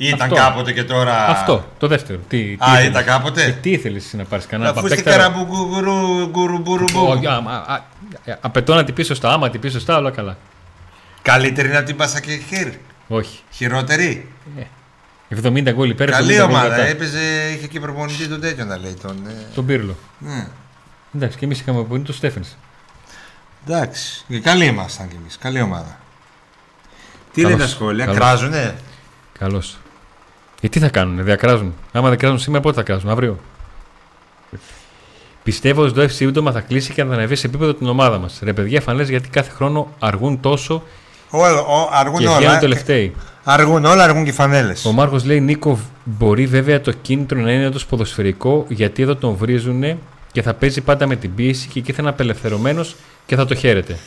[0.00, 0.34] Ήταν Αυτό.
[0.34, 1.26] κάποτε και τώρα...
[1.26, 2.18] Αυτό, το δεύτερο.
[2.28, 5.16] Τι, τι Α, ήθελες; ήταν κάποτε; Ε, τι ήθελες να πάρεις κανένα Αφού στην παπέκταρο;
[5.22, 7.06] καραμπουγκουρου γκουρουμπουρουμπου.
[7.06, 7.80] Όχι, άμα, α, α,
[8.40, 9.32] Απαιτώ να την πεις σωστά.
[9.32, 10.36] Άμα την πεις σωστά, όλα καλά.
[11.22, 12.68] Καλύτερη να την πάσα και χειρ.
[13.08, 13.38] Όχι.
[13.50, 14.28] Χειρότερη;
[15.42, 16.08] 70 γκολ υπέρ.
[16.08, 16.68] 70 Καλή γκολ ομάδα.
[16.68, 16.82] κατά.
[16.82, 18.94] Έπαιζε, είχε και προπονητή τον τέτοιο να λέει.
[19.02, 19.96] Τον, ε, Τον Πύρλο.
[20.18, 20.48] ναι.
[21.14, 22.56] Εντάξει, και εμείς είχαμε που είναι το Στέφενς.
[23.66, 24.24] Εντάξει.
[24.28, 25.38] Και καλοί ήμασταν κι εμείς.
[25.38, 25.98] Καλή ομάδα.
[27.32, 27.56] Τι Καλώς.
[27.56, 28.20] λένε τα σχόλια, Καλώς.
[28.20, 28.74] κράζουνε;
[29.38, 29.78] Καλώς.
[30.60, 31.74] Ε, τι θα κάνουν, διακράζουν.
[31.92, 33.38] Άμα δεν κράζουν σήμερα, πότε θα κράζουν, αύριο.
[35.42, 38.38] Πιστεύω ότι το FC σύντομα θα κλείσει και θα ανεβεί σε επίπεδο την ομάδα μας.
[38.42, 40.82] Ρε παιδιά, φανές γιατί κάθε χρόνο αργούν τόσο
[41.30, 42.36] Ο, ο, αργούν και όλα.
[42.36, 42.58] βγαίνουν ε.
[42.58, 43.14] τελευταίοι.
[43.44, 44.84] Αργούν όλα, αργούν και οι φανέλες.
[44.84, 49.34] Ο Μάρκος λέει: Νίκο, μπορεί βέβαια το κίνητρο να είναι όντω ποδοσφαιρικό, γιατί εδώ τον
[49.36, 49.98] βρίζουν
[50.32, 53.54] και θα παίζει πάντα με την πίεση και εκεί θα είναι απελευθερωμένος και θα το
[53.54, 53.98] χαίρεται.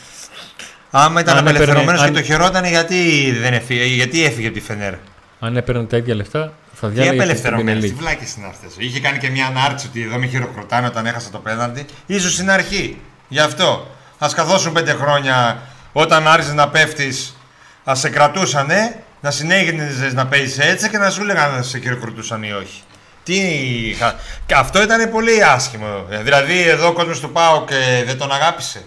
[0.90, 4.56] Άμα ήταν αν έπαιρνε- απελευθερωμένος και αν- το χαιρόταν, γιατί, δεν έφυγε, γιατί έφυγε από
[4.56, 4.94] τη Φενέρ.
[5.40, 8.00] Αν έπαιρνε τα ίδια λεφτά, θα Τι διάλεγε την απελευθερωμένος, Premier τι League.
[8.00, 11.38] βλάκες είναι αυτές; Είχε κάνει και μια ανάρτηση ότι εδώ με χειροκροτάνε όταν έχασα το
[11.38, 11.84] πέναντι.
[12.20, 12.96] σω στην αρχή.
[13.28, 13.86] Γι' αυτό.
[14.18, 15.58] Α καθόσουν πέντε χρόνια
[15.92, 17.36] όταν άρχισες να πέφτεις,
[17.84, 22.42] ας σε κρατούσανε, να συνέχιζες να παίζεις έτσι και να σου λέγανε αν σε χειροκροτούσαν
[22.42, 22.82] ή όχι.
[23.24, 24.14] Τι είχα...
[24.46, 26.06] Και αυτό ήταν πολύ άσχημο.
[26.10, 28.84] Ε, Δηλαδή εδώ ο κόσμος του ΠΑΟΚ δεν τον αγάπησε.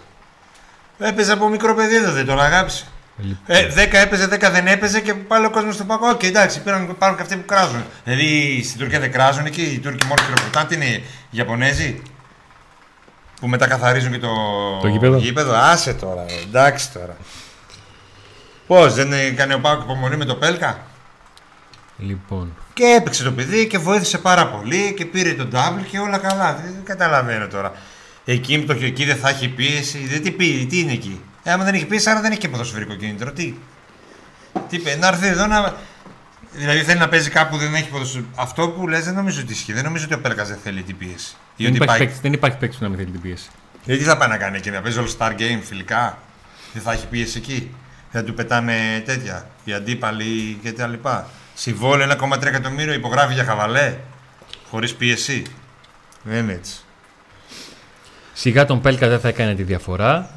[0.99, 2.85] Έπαιζε από μικρό παιδί εδώ, δεν τον αγάπησε.
[3.17, 6.07] Λοιπόν, Ε, 10 έπαιζε, 10 δεν έπαιζε και πάλι ο κόσμος του Πάκου.
[6.07, 7.83] Οκ, εντάξει, πήραν, υπάρχουν και αυτοί που κράζουν.
[8.03, 10.67] Δηλαδή στην Τουρκία δεν κράζουν εκεί, οι Τούρκοι μόνο χειροκροτάνε.
[10.67, 12.01] Τι είναι, οι Ιαπωνέζοι;
[13.45, 14.29] Που μετακαθαρίζουν και το,
[14.81, 15.17] Το γήπεδο.
[15.17, 15.53] γήπεδο.
[15.55, 17.17] Άσε τώρα, ε, εντάξει τώρα.
[18.67, 20.79] Πώς, δεν έκανε ο ΠΑΟΚ υπομονή με το Πέλκα;
[21.97, 22.55] λοιπόν.
[22.73, 26.53] Και έπαιξε το παιδί και βοήθησε πάρα πολύ και πήρε τον double και όλα καλά.
[26.55, 27.71] Δεν καταλαβαίνω τώρα.
[28.25, 30.07] Εκεί, με το, εκεί δεν θα έχει πίεση.
[30.07, 32.49] Δεν, τι, πει- τι είναι εκεί; Ε, άμα δεν έχει πίεση, άρα δεν έχει και
[32.49, 33.31] ποδοσφαιρικό κίνητρο.
[33.31, 33.53] Τι,
[34.69, 35.73] τι είπε, να έρθει εδώ να.
[36.51, 38.29] Δηλαδή θέλει να παίζει κάπου που δεν έχει ποδοσφαιρικό.
[38.35, 39.73] Αυτό που λες δεν νομίζω ότι ισχύει.
[39.73, 41.35] Δεν νομίζω ότι ο Πέλκας δεν θέλει την πίεση.
[41.55, 41.97] Ή Δεν ότι υπάρχει, πάει...
[41.99, 43.49] παίκτης, δεν υπάρχει παίκτη που να μην θέλει την πίεση.
[43.85, 46.17] Ε, τι θα πάει να κάνει εκεί, να παίζει όλο Star Game φιλικά.
[46.73, 47.75] Δεν θα έχει πίεση εκεί.
[48.11, 49.47] Δεν του πετάνε τέτοια.
[49.63, 51.27] Οι αντίπαλοι και τα λοιπά.
[51.53, 53.95] Συμβόλαιο 1,3 εκατομμύριο υπογράφει για χαβαλέ.
[54.69, 55.43] Χωρίς πίεση.
[56.23, 56.73] Δεν είναι έτσι.
[58.33, 60.29] Σιγά τον Πέλκα δεν θα έκανε τη διαφορά.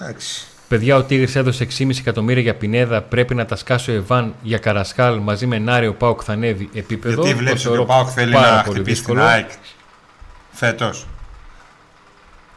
[0.00, 0.46] Εντάξει.
[0.68, 3.02] Παιδιά, ο Τίγρης έδωσε 6,5 εκατομμύρια για Πινέδα.
[3.02, 7.14] Πρέπει να τα σκάσει ο Εβάν για Καρασκάλ μαζί με Νάριο Πάουκ θα ανέβει επίπεδο.
[7.14, 9.22] Γιατί Το βλέπεις ότι θεωρώ ο Πάοκ θέλει πάρα να πολύ χτυπήσει την δύσκολο.
[9.22, 9.50] ΑΕΚ.
[10.58, 11.06] Φέτος.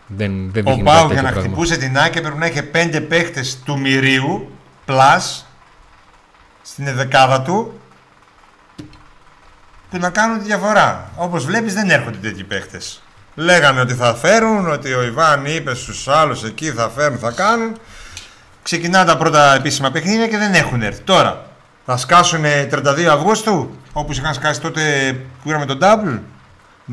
[0.08, 1.42] Δεν, δεν Ο δείχνει κάτι ΠΑΟΚ για τέτοιο να πράγμα.
[1.42, 4.52] χτυπούσε την ΑΕΚ έπρεπε να είχε 5 παίχτες του εκατομμυρίου
[4.86, 5.46] plus
[6.62, 7.80] στην εντεκάδα του
[9.90, 11.12] που να κάνουν τη διαφορά.
[11.16, 13.04] Όπως βλέπεις, δεν έρχονται τέτοιοι παίχτες.
[13.36, 17.78] Λέγανε ότι θα φέρουν, ότι ο Ιβάν είπε στους άλλους εκεί θα φέρουν, θα κάνουν.
[18.64, 21.02] Ξεκινάνε τα πρώτα επίσημα παιχνίδια και δεν έχουν έρθει.
[21.02, 21.46] Τώρα
[21.86, 26.20] θα σκάσουν 32 Αυγούστου, όπω είχαν σκάσει τότε που πήραμε το double;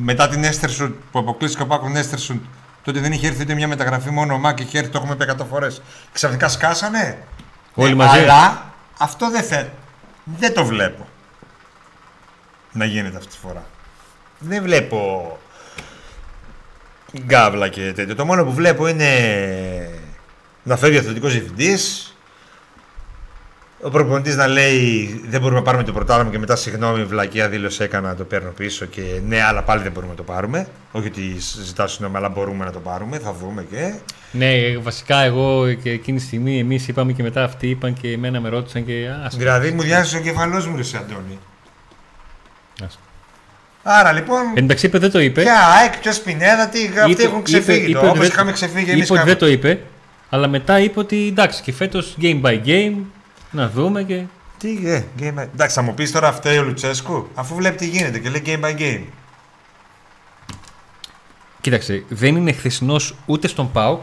[0.02, 2.48] Μετά την Έστερσον που αποκλείστηκε ο Πάκο Έστερσον,
[2.82, 5.24] τότε δεν είχε έρθει ούτε μια μεταγραφή μόνο ο Μάκ είχε έρθει, το έχουμε πει
[5.40, 5.82] 100 φορές.
[6.12, 7.18] Ξαφνικά σκάσανε.
[7.74, 8.18] Όλοι Ε, μαζί.
[8.18, 9.64] Αλλά αυτό δεν, θε...
[10.24, 11.06] δεν το βλέπω
[12.72, 13.64] να γίνεται αυτή τη φορά.
[14.38, 15.38] Δεν βλέπω
[17.18, 18.14] γκάβλα και τέτοιο.
[18.14, 19.10] Το μόνο που βλέπω είναι
[20.62, 22.15] να φεύγει ο αθλητικός διευθυντής,
[23.80, 27.82] ο προπονητής να λέει δεν μπορούμε να πάρουμε το πρωτάθλημα και μετά συγγνώμη, βλακία δήλωση
[27.82, 30.66] έκανα, το παίρνω πίσω και ναι, αλλά πάλι δεν μπορούμε να το πάρουμε.
[30.92, 33.94] Όχι ότι ζητάω συγγνώμη, αλλά μπορούμε να το πάρουμε, θα δούμε και.
[34.30, 38.40] Ναι, βασικά εγώ και εκείνη τη στιγμή εμείς είπαμε και μετά αυτοί είπαν και εμένα
[38.40, 39.08] με ρώτησαν και.
[39.24, 41.38] Ας, Δηλαδή μου διάζει ο κεφαλός μου, ρε εσύ, Αντώνη.
[42.84, 42.98] ας.
[43.82, 44.38] Άρα λοιπόν.
[44.54, 45.42] Εν εντάξει, είπε, δεν το είπε.
[45.42, 47.78] Ποια ΑΕΚ, ποια Σπινέδα, τι αυτοί Είπε- έχουν ξεφύγει.
[47.78, 49.80] είπε- είπε Όπως ότι δεν- είχαμε ξεφύγει εμείς είπε ότι δεν το είπε,
[50.30, 52.94] αλλά μετά είπε ότι εντάξει και φέτος game by game
[53.50, 54.24] να δούμε και.
[54.58, 55.46] Τι, ε, game by...
[55.54, 58.64] Εντάξει, θα μου πεις τώρα φταίει ο Λουτσέσκου, αφού βλέπει τι γίνεται και λέει game
[58.64, 59.04] by game.
[61.60, 64.02] Κοίταξε, δεν είναι χθεσινός ούτε στον ΠΑΟΚ,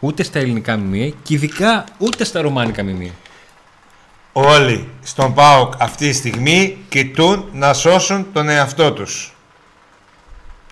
[0.00, 3.12] ούτε στα ελληνικά μιμία και ειδικά ούτε στα ρωμάνικα μιμία.
[4.32, 9.34] Όλοι στον ΠΑΟΚ αυτή τη στιγμή κοιτούν να σώσουν τον εαυτό τους.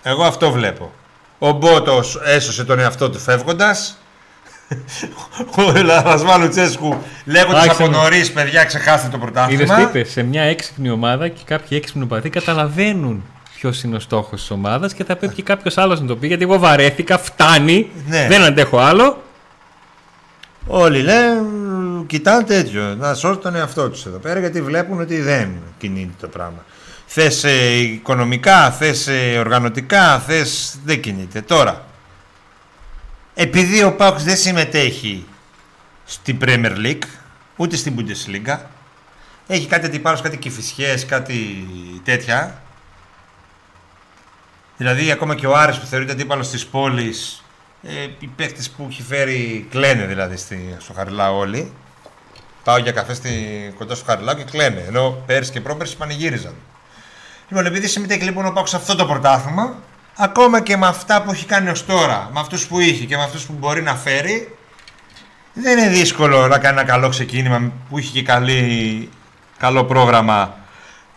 [0.03, 0.93] Εγώ αυτό βλέπω.
[1.39, 3.97] Ο Μπότος έσωσε τον εαυτό του φεύγοντας.
[5.57, 9.75] Ο Λαρασβά Λουτσέσκου λέγοντας Άρχισε από να- νωρίς παιδιά ξεχάστε το Είδες πρωτάθλημα.
[9.75, 13.23] τι είπες, σε μια έξυπνη ομάδα και κάποιοι έξυπνοι οπαδοί καταλαβαίνουν
[13.55, 16.27] ποιος είναι ο στόχος της ομάδας και θα πρέπει και κάποιος άλλος να το πει.
[16.27, 18.27] Γιατί εγώ βαρέθηκα, φτάνει, Ναι.
[18.29, 19.21] δεν αντέχω άλλο.
[20.67, 21.41] Όλοι λένε,
[22.07, 26.27] κοιτάνε τέτοιο, να σώσουν τον εαυτό τους εδώ πέρα γιατί βλέπουν ότι δεν κινείται το
[26.27, 26.65] πράγμα.
[27.05, 31.41] Θες ε, οικονομικά, θες ε, οργανωτικά, θες δεν κινείται.
[31.41, 31.85] Τώρα,
[33.33, 35.25] επειδή ο Πάουξ δεν συμμετέχει
[36.05, 37.03] στην Premier League,
[37.55, 38.57] ούτε στην Bundesliga,
[39.47, 41.67] έχει κάτι αντιπάλους, κάτι κυφισιές, κάτι
[42.03, 42.61] τέτοια.
[44.77, 47.43] Δηλαδή ακόμα και ο Άρης που θεωρείται αντίπαλος της πόλης,
[47.83, 51.73] ε, οι παίκτες που έχει φέρει κλαίνε δηλαδή στη, στο Χαριλάου όλοι.
[52.63, 53.29] Πάω για καφέ στη,
[53.77, 56.55] κοντά στο Χαριλάου και κλαίνε, ενώ πέρσι και πρόπερσι πανηγύριζαν.
[57.49, 59.75] Λοιπόν, επειδή συμμετέχει λοιπόν ο Πάουξ σε αυτό το πρωτάθλημα,
[60.15, 63.23] ακόμα και με αυτά που έχει κάνει ως τώρα, με αυτούς που είχε και με
[63.23, 64.55] αυτούς που μπορεί να φέρει,
[65.53, 69.09] δεν είναι δύσκολο να κάνει ένα καλό ξεκίνημα που είχε και καλή,
[69.57, 70.55] καλό πρόγραμμα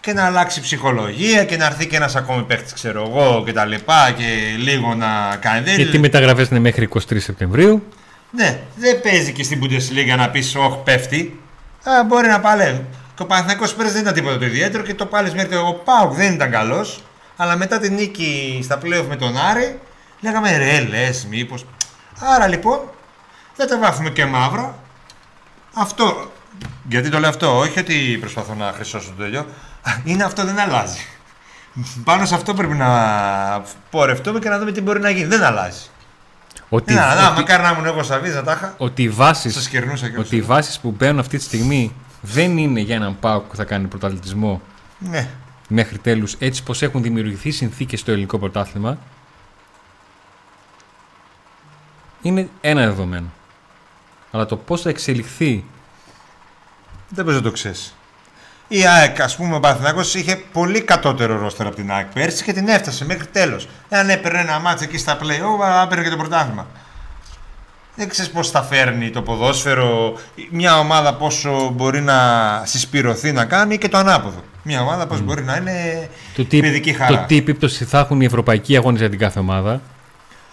[0.01, 3.65] και να αλλάξει ψυχολογία και να έρθει και ένας ακόμη παίχτη, ξέρω εγώ, και τα
[3.65, 4.25] λοιπά και
[4.59, 5.61] λίγο να κάνει.
[5.65, 7.87] Δεν- Γιατί οι μεταγραφές είναι μέχρι 23 Σεπτεμβρίου.
[8.31, 11.41] ναι, δεν παίζει και στην Bundesliga να πεις Όχι, πέφτει.
[11.85, 12.85] Α, μπορεί να παλεύει.
[13.15, 16.13] Και ο Παναθηναϊκός πέρυσι δεν ήταν τίποτα το ιδιαίτερο και το πάλι μέχρι ο Πάουκ
[16.15, 17.03] δεν ήταν καλός.
[17.37, 19.81] Αλλά μετά την νίκη στα playoff με τον Άρη,
[20.20, 21.64] λέγαμε ρε, λες, μήπως.
[22.20, 22.81] Άρα λοιπόν,
[23.57, 24.79] δεν τα βάφουμε και μαύρα.
[25.75, 26.31] Αυτό.
[26.88, 29.46] Γιατί το λέω αυτό, όχι ότι προσπαθώ να χρυσώσω το τέλειο.
[30.05, 30.99] Είναι αυτό, δεν αλλάζει.
[32.05, 32.88] Πάνω σε αυτό πρέπει να
[33.90, 35.27] πορευτούμε και να δούμε τι μπορεί να γίνει.
[35.27, 35.81] Δεν αλλάζει.
[36.68, 38.75] Ότι, Να, να, ότι, μακάρι να ήμουν εγώ στα βίζα, τα είχα.
[38.77, 42.59] ότι οι βάσει Σας κερνούσα και ότι οι βάσεις που μπαίνουν αυτή τη στιγμή δεν
[42.59, 44.61] είναι για έναν ΠΑΟΚ που θα κάνει πρωταθλητισμό
[44.99, 45.29] Ναι.
[45.69, 48.99] Μέχρι τέλους έτσι πως έχουν δημιουργηθεί συνθήκες στο ελληνικό πρωτάθλημα
[52.23, 53.27] είναι ένα δεδομένο.
[54.31, 55.65] Αλλά το πώς θα εξελιχθεί
[57.09, 57.95] Δεν μπορεί να το ξέρεις.
[58.69, 62.53] Η ΑΕΚ, ας πούμε, ο Παναθηναϊκός είχε πολύ κατώτερο ρόστερ από την ΑΕΚ πέρσι και
[62.53, 63.69] την έφτασε μέχρι τέλος.
[63.89, 65.39] Εάν έπαιρνε ένα μάτσο εκεί στα play,
[65.85, 66.67] έπαιρνε και το πρωτάθλημα.
[67.95, 70.19] Δεν ξέρεις πώς θα φέρνει το ποδόσφαιρο,
[70.51, 74.43] μια ομάδα πόσο μπορεί να συσπηρωθεί να κάνει και το ανάποδο.
[74.69, 77.19] Μια ομάδα πώς μπορεί να είναι το τι, παιδική χαρά.
[77.21, 79.81] το τι επίπτωση θα έχουν οι ευρωπαϊκοί αγώνες για την κάθε ομάδα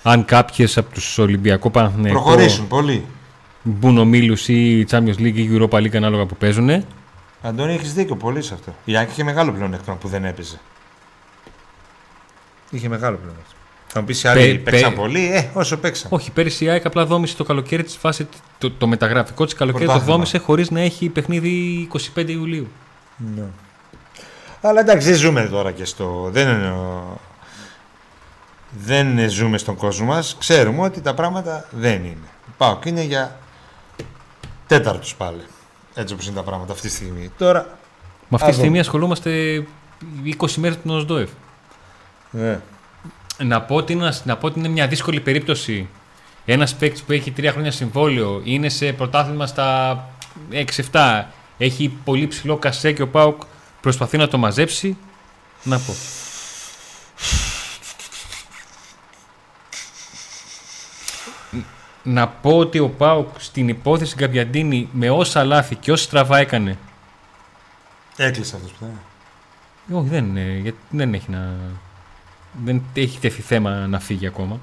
[0.04, 3.06] αν κάποιες από τους Ολυμπιακό Παναθηναϊκό Προχωρήσουν πολύ.
[3.64, 6.84] μπουν ομίλους ή Champions League ή Europa League ανάλογα που παίζουν
[7.42, 8.76] Αντώνη, έχεις δίκιο πολύ σε αυτό.
[8.86, 10.60] Η ΑΕΚ είχε μεγάλο πλεονέκτημα που δεν έπαιζε.
[12.70, 13.58] Είχε μεγάλο πλεονέκτημα.
[13.88, 16.08] Θα μου πεις οι άλλοι Πε- παίξαν πε- πολύ, ε, όσο παίξαν.
[16.14, 18.28] Όχι, πέρυσι η ΑΕΚ απλά δόμησε το καλοκαίρι της φάση.
[18.58, 20.16] Το, το μεταγραφικό της καλοκαίρι το Πρωτάθλημα.
[20.18, 22.68] δόμησε χωρίς να έχει παιχνίδι 25 Ιουλίου.
[23.36, 23.44] Ναι.
[24.66, 26.30] Αλλά εντάξει, δεν ζούμε τώρα και στο.
[26.32, 27.18] Δεν, είναι ο-
[28.70, 30.36] δεν ζούμε στον κόσμο μας.
[30.40, 32.28] Ξέρουμε ότι τα πράγματα δεν είναι.
[32.58, 33.38] Πάω και είναι για
[34.68, 35.42] τέταρτους πάλι.
[35.94, 37.32] Έτσι όπως είναι τα πράγματα αυτή τη στιγμή.
[37.38, 37.78] Τώρα.
[38.30, 38.80] Με αυτή Α, τη στιγμή δούμε.
[38.80, 39.64] ασχολούμαστε
[40.42, 41.30] 20 μέρες του ΝΟΣΔΟΕΦ.
[42.32, 42.60] Ναι.
[43.38, 45.88] Να πω, ότι είναι, να πω ότι είναι μια δύσκολη περίπτωση.
[46.46, 49.98] Ένας παίκτης που έχει τρία χρόνια συμβόλαιο είναι σε πρωτάθλημα στα
[50.92, 51.24] 6-7.
[51.58, 53.42] Έχει πολύ ψηλό κασέ και ο Πάουκ
[53.84, 54.98] προσπαθεί να το μαζέψει.
[55.64, 55.94] Να πω.
[62.04, 66.78] Να πω ότι ο Πάουκ στην υπόθεση Γκαμπιαντίνη με όσα λάθη και όσα στραβά έκανε.
[68.18, 70.00] Έκλεισε αυτός που θα είναι.
[70.00, 71.54] Όχι, δεν, είναι, γιατί δεν έχει να.
[72.64, 74.60] δεν έχει τεθεί θέμα να φύγει ακόμα.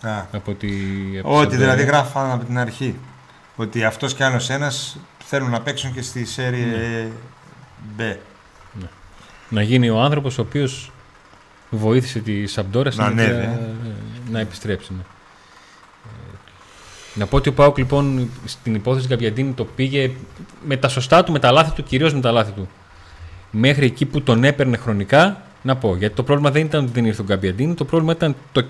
[0.00, 0.24] Α.
[0.32, 0.70] Από ότι,
[1.24, 2.98] Ότι δηλαδή γράφαν από την αρχή.
[3.56, 7.08] Ότι αυτός και άλλος ένας θέλουν να παίξουν και στη σέρια Ναι.
[7.98, 8.16] B.
[9.48, 10.92] Να γίνει ο άνθρωπος ο οποίος
[11.70, 13.58] βοήθησε τη Σαμπτόρα Να ανέβει, ε.
[14.30, 14.92] να επιστρέψει.
[14.92, 15.02] Ναι.
[16.04, 16.38] Ε,
[17.14, 20.10] Να πω ότι ο Πάουκ λοιπόν στην υπόθεση Γκαμπιαντίνη το πήγε
[20.64, 22.68] με τα σωστά του, με τα λάθη του, κυρίως με τα λάθη του.
[23.50, 25.96] Μέχρι εκεί που τον έπαιρνε χρονικά, να πω.
[25.96, 28.64] Γιατί το πρόβλημα δεν ήταν ότι δεν ήρθε ο Γκαμπιαντίνη, το πρόβλημα ήταν το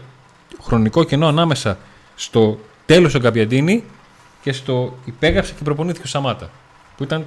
[0.62, 1.78] χρονικό κενό ανάμεσα
[2.14, 3.84] στο τέλος του Γκαμπιαντίνη
[4.42, 6.50] και στο υπέγραψε και προπονήθηκε ο Σαμάτα.
[6.96, 7.26] Που ήταν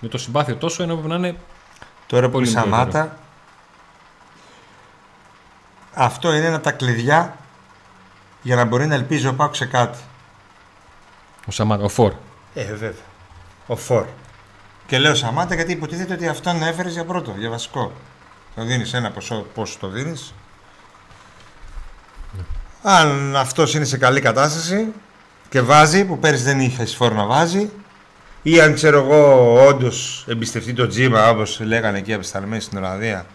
[0.00, 1.36] με το συμπάθειο τόσο ενώ έπρεπε να είναι
[2.06, 3.18] Τώρα που Πολύ η Σαμάτα,
[5.94, 7.36] αυτό είναι ένα από τα κλειδιά
[8.42, 9.98] για να μπορεί να ελπίζει ο Πάκου σε κάτι.
[11.46, 12.12] ο Σαμάτα, ο Φορ.
[12.54, 13.04] Ε, βέβαια.
[13.66, 14.06] Ο Φορ.
[14.86, 17.92] Και λέω Σαμάτα γιατί υποτίθεται ότι αυτόν έφερες για πρώτο, για βασικό.
[18.54, 20.34] Το δίνεις ένα ποσό, πόσο το δίνεις.
[22.82, 24.92] Αν αυτός είναι σε καλή κατάσταση
[25.48, 27.70] και βάζει, που πέρυσι δεν είχες φόρο να βάζει,
[28.46, 33.26] ή αν ξέρω εγώ όντως εμπιστευτεί το τζίμα όπως λέγανε εκεί απεσταλμένοι στην Ολλανδία,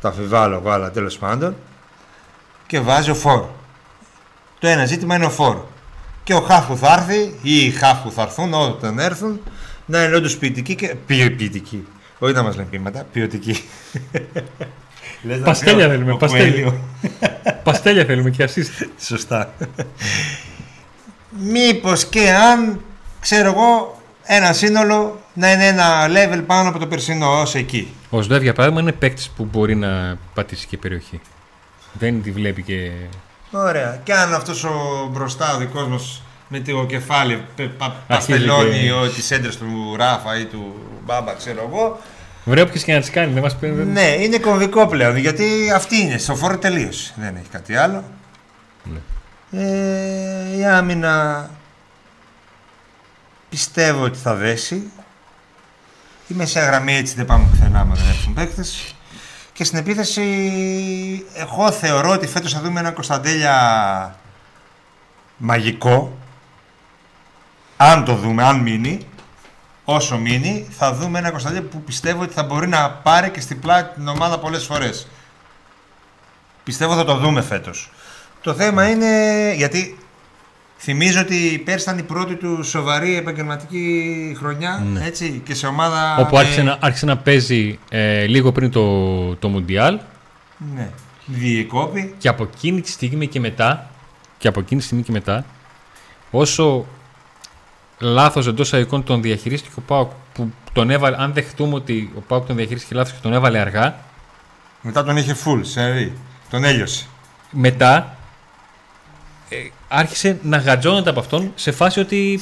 [0.00, 1.56] το αφιβάλλω εγώ, αλλά τέλος πάντων,
[2.66, 3.44] και βάζει ο φόρ.
[4.58, 5.56] Το ένα ζήτημα είναι ο φόρ.
[6.24, 9.40] Και ο χαφ που θα έρθει ή οι χαφ που θα έρθουν, όταν έρθουν,
[9.86, 10.94] να είναι όντως ποιητικοί και.
[11.06, 11.86] Ποιοι- ποιητικοί.
[12.18, 13.62] Όχι να μας λένε ποίηματα, ποιοτικοί.
[15.22, 16.72] Λες να Παστέλια πει ο- θέλουμε, ο παστέλια.
[16.72, 16.74] Coelho.
[17.64, 18.86] Παστέλια θέλουμε και assist.
[19.00, 19.52] Σωστά.
[21.38, 22.80] Μήπως και αν,
[23.20, 27.94] ξέρω εγώ, ένα σύνολο να είναι ένα level πάνω από το περσινό ως εκεί.
[28.10, 31.20] Ο Σδεύ για παράδειγμα είναι παίκτης που μπορεί να πατήσει και περιοχή.
[31.92, 32.90] Δεν τη βλέπει και.
[33.50, 34.00] Ωραία.
[34.04, 38.82] Και αν αυτός ο μπροστά ο δικός μας με το κεφάλι πε- πα- Αρχίζει παστελώνει
[38.82, 41.98] και- ο, τις έντρες του Ράφα ή του Μπάμπα, ξέρω εγώ.
[42.44, 43.68] Βρε όποιος και να τις κάνει, δεν μας πει.
[43.68, 46.18] δεν- Ναι, είναι κομβικό πλέον γιατί αυτή είναι.
[46.18, 47.12] Στο φόρο τελείωσε.
[47.16, 48.04] Δεν έχει κάτι άλλο.
[49.52, 51.50] Ε, η άμυνα
[53.52, 54.90] πιστεύω ότι θα δέσει.
[56.26, 58.94] Η μεσαία γραμμή έτσι δεν πάμε πουθενά άμα δεν έρθουν παίκτες.
[59.52, 60.22] Και στην επίθεση
[61.34, 64.16] εγώ θεωρώ ότι φέτος θα δούμε ένα Κωνσταντέλια
[65.36, 66.18] μαγικό.
[67.76, 69.06] Αν το δούμε, αν μείνει,
[69.84, 73.60] όσο μείνει, θα δούμε ένα Κωνσταντέλια που πιστεύω ότι θα μπορεί να πάρει και στην
[73.60, 75.08] πλάτη την ομάδα πολλές φορές.
[76.64, 77.92] Πιστεύω θα το δούμε φέτος.
[78.40, 79.98] Το θέμα είναι γιατί
[80.82, 85.04] θυμίζω ότι πέρσι ήταν η πρώτη του σοβαρή επαγγελματική χρονιά Ναι.
[85.06, 86.16] έτσι, και σε ομάδα.
[86.18, 89.98] Όπου με- άρχισε να, άρχισε να παίζει ε, λίγο πριν το, το Μουντιάλ
[90.74, 90.90] Ναι.
[91.26, 92.14] Διεκόπη.
[92.18, 93.90] και από εκείνη τη στιγμή και μετά,
[94.38, 95.44] και από εκείνη τη στιγμή και μετά,
[96.30, 96.86] όσο
[97.98, 102.46] λάθος εντός εικόνων τον διαχειρίστηκε ο Πάουκ, που τον έβαλε, αν δεχτούμε ότι ο Πάουκ
[102.46, 103.96] τον διαχειρίστηκε λάθος και τον έβαλε αργά,
[104.82, 106.12] Μετά τον είχε full, σε
[106.50, 107.06] Τον έλειωσε.
[107.50, 108.04] μετά ε,
[109.94, 112.40] άρχισε να γατζώνεται από αυτόν σε φάση ότι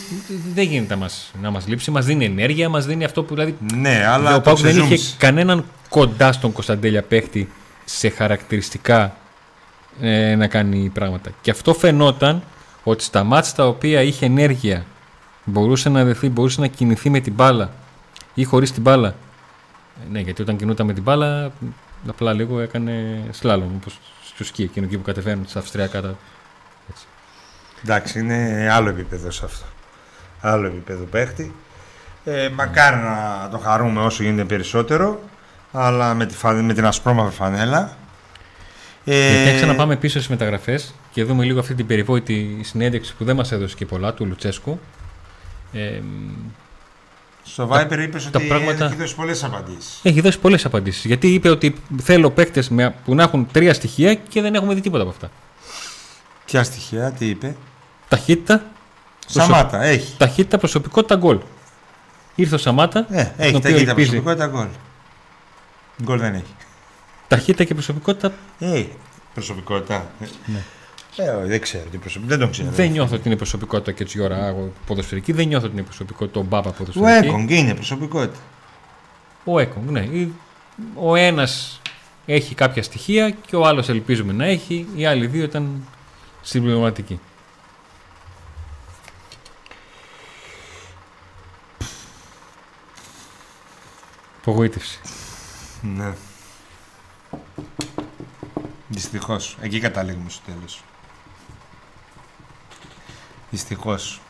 [0.54, 3.56] δεν γίνεται να μας, να μας λείψει, μας δίνει ενέργεια, μας δίνει αυτό που δηλαδή
[3.74, 5.14] Ναι, αλλά ο το Πάουκ δεν είχε ξεζούμισε.
[5.18, 7.52] κανέναν κοντά στον Κωνσταντέλια παίχτη
[7.84, 9.16] σε χαρακτηριστικά
[10.00, 11.30] ε, να κάνει πράγματα.
[11.40, 12.42] Και αυτό φαινόταν
[12.84, 14.84] ότι στα μάτια τα οποία είχε ενέργεια,
[15.44, 17.70] μπορούσε να δεθεί, μπορούσε να κινηθεί με την μπάλα
[18.34, 19.08] ή χωρίς την μπάλα.
[19.08, 21.52] Ε, ναι, γιατί όταν κινούταν με την μπάλα,
[22.08, 23.98] απλά λίγο έκανε σλάλομ, όπως
[24.34, 26.00] στο σκι, εκείνο εκεί που κατεβαίνουν στα Αυστριακά.
[26.00, 26.18] τα- έτσι.
[27.84, 29.64] Εντάξει, είναι άλλο επίπεδο σε αυτό.
[30.40, 31.54] Άλλο επίπεδο παίχτη.
[32.24, 35.20] Ε, μακάρι να το χαρούμε όσο γίνεται περισσότερο.
[35.72, 37.96] Αλλά με, τη, φα- με την ασπρόμαυρη φανέλα.
[39.04, 43.24] Ε, Γιατί αν ξαναπάμε πίσω στις μεταγραφές και δούμε λίγο αυτή την περιβόητη συνέντευξη που
[43.24, 44.80] δεν μας έδωσε και πολλά του Λουτσέσκου.
[45.72, 46.00] Ε,
[47.44, 50.00] Στο Viper είπες τα ότι πράγματα- έχει δώσει πολλές απαντήσεις.
[50.02, 51.04] έχει δώσει πολλές απαντήσεις.
[51.04, 52.70] Γιατί είπε ότι θέλω παίκτες
[53.04, 55.30] που να έχουν τρία στοιχεία και δεν έχουμε δει τίποτα από αυτά.
[56.50, 57.56] Ποια στοιχεία, τι είπε;
[58.08, 58.64] Ταχύτητα,
[59.26, 60.14] Σαμάτα, έχει.
[60.16, 61.38] ταχύτητα προσωπικότητα, γκολ.
[62.34, 64.08] Ήρθε ο Σαμάτα, Ε, τον έχει οποίο ταχύτητα ελπίζει.
[64.08, 64.66] προσωπικότητα γκολ.
[66.02, 66.54] Γκολ δεν έχει.
[67.28, 68.84] Ταχύτητα και προσωπικότητα Ε,
[69.34, 70.10] προσωπικότητα.
[70.46, 70.58] Ναι.
[71.16, 72.36] Ε, όχι, δεν ξέρω τι προσωπικότητα.
[72.36, 72.70] Δεν τον ξέρω.
[72.70, 75.32] δεν νιώθω ότι είναι προσωπικότητα και έτσι ώρα εγώ ποδοσφαιρική.
[75.32, 77.26] Δεν νιώθω ότι είναι προσωπικότητα ο Μπάμπα Ο ποδοσφαιρική.
[77.26, 78.38] Έκογκ είναι προσωπικότητα.
[79.44, 80.00] Ο Έκογκ, ναι.
[80.00, 80.32] Ή-
[80.94, 81.80] Ο ένας
[82.26, 84.86] έχει κάποια στοιχεία και ο άλλος ελπίζουμε να έχει.
[84.94, 85.84] Οι άλλοι δύο ήταν
[86.42, 87.20] συμπληρωματικοί.
[94.40, 95.00] Απογοήτευση.
[95.82, 96.12] Ναι.
[98.88, 99.56] Δυστυχώς.
[99.60, 100.82] Εκεί καταλήγουμε στο τέλος.
[103.50, 104.20] Δυστυχώς.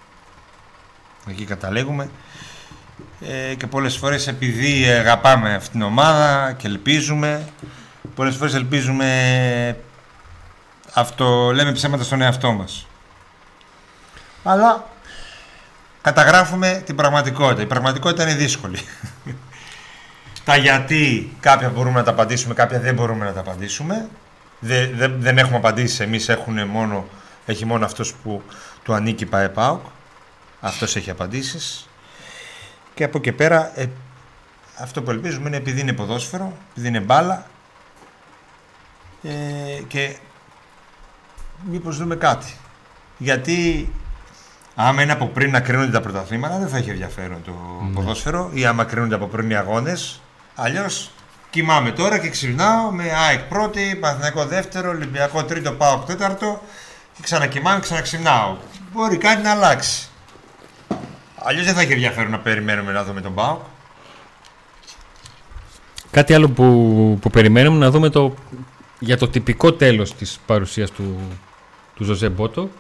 [1.27, 2.11] Εκεί καταλήγουμε.
[3.21, 7.49] Ε, και πολλές φορές επειδή αγαπάμε αυτήν την ομάδα και ελπίζουμε
[8.15, 9.77] πολλές φορές ελπίζουμε
[10.95, 12.87] αυτό, λέμε ψέματα στον εαυτό μας.
[14.43, 14.85] Αλλά
[16.03, 17.63] καταγράφουμε την πραγματικότητα.
[17.63, 18.79] Η πραγματικότητα είναι δύσκολη.
[20.45, 24.09] τα γιατί κάποια μπορούμε να τα απαντήσουμε, κάποια δεν μπορούμε να τα απαντήσουμε.
[24.59, 27.07] Δεν, δεν, δεν έχουμε απαντήσει εμείς, έχουν μόνο,
[27.47, 28.43] έχει μόνο αυτός που
[28.83, 29.81] του ανήκει πάει ΠΑΟΚ.
[30.61, 31.89] Αυτός έχει απαντήσεις.
[32.95, 33.87] Και από εκεί πέρα, ε,
[34.79, 37.47] αυτό που ελπίζουμε είναι επειδή είναι ποδόσφαιρο, επειδή είναι μπάλα
[39.23, 40.17] ε, και
[41.71, 42.55] μήπως δούμε κάτι.
[43.19, 43.93] Γιατί
[44.75, 47.95] άμα είναι από πριν να κρίνονται τα πρωταθλήματα δεν θα έχει ενδιαφέρον το mm.
[47.95, 50.21] ποδόσφαιρο ή άμα κρίνονται από πριν οι αγώνες.
[50.55, 51.11] Αλλιώς
[51.51, 56.63] κοιμάμαι τώρα και ξυπνάω με ΑΕΚ πρώτη, Παναθηναϊκό δεύτερο, Ολυμπιακό τρίτο, ΠΑΟΚ τέταρτο
[57.15, 58.57] και ξανακοιμάμαι, ξαναξυπνάω.
[58.93, 60.09] Μπορεί κάτι να αλλάξει.
[61.43, 63.61] Αλλιώς δεν θα έχει ενδιαφέρον να περιμένουμε να δούμε τον ΠΑΟΚ.
[66.11, 68.35] Κάτι άλλο που, που περιμένουμε να δούμε το,
[68.99, 71.19] για το τυπικό τέλος της παρουσίας του,
[72.01, 72.71] του Ζωζέ Μπότο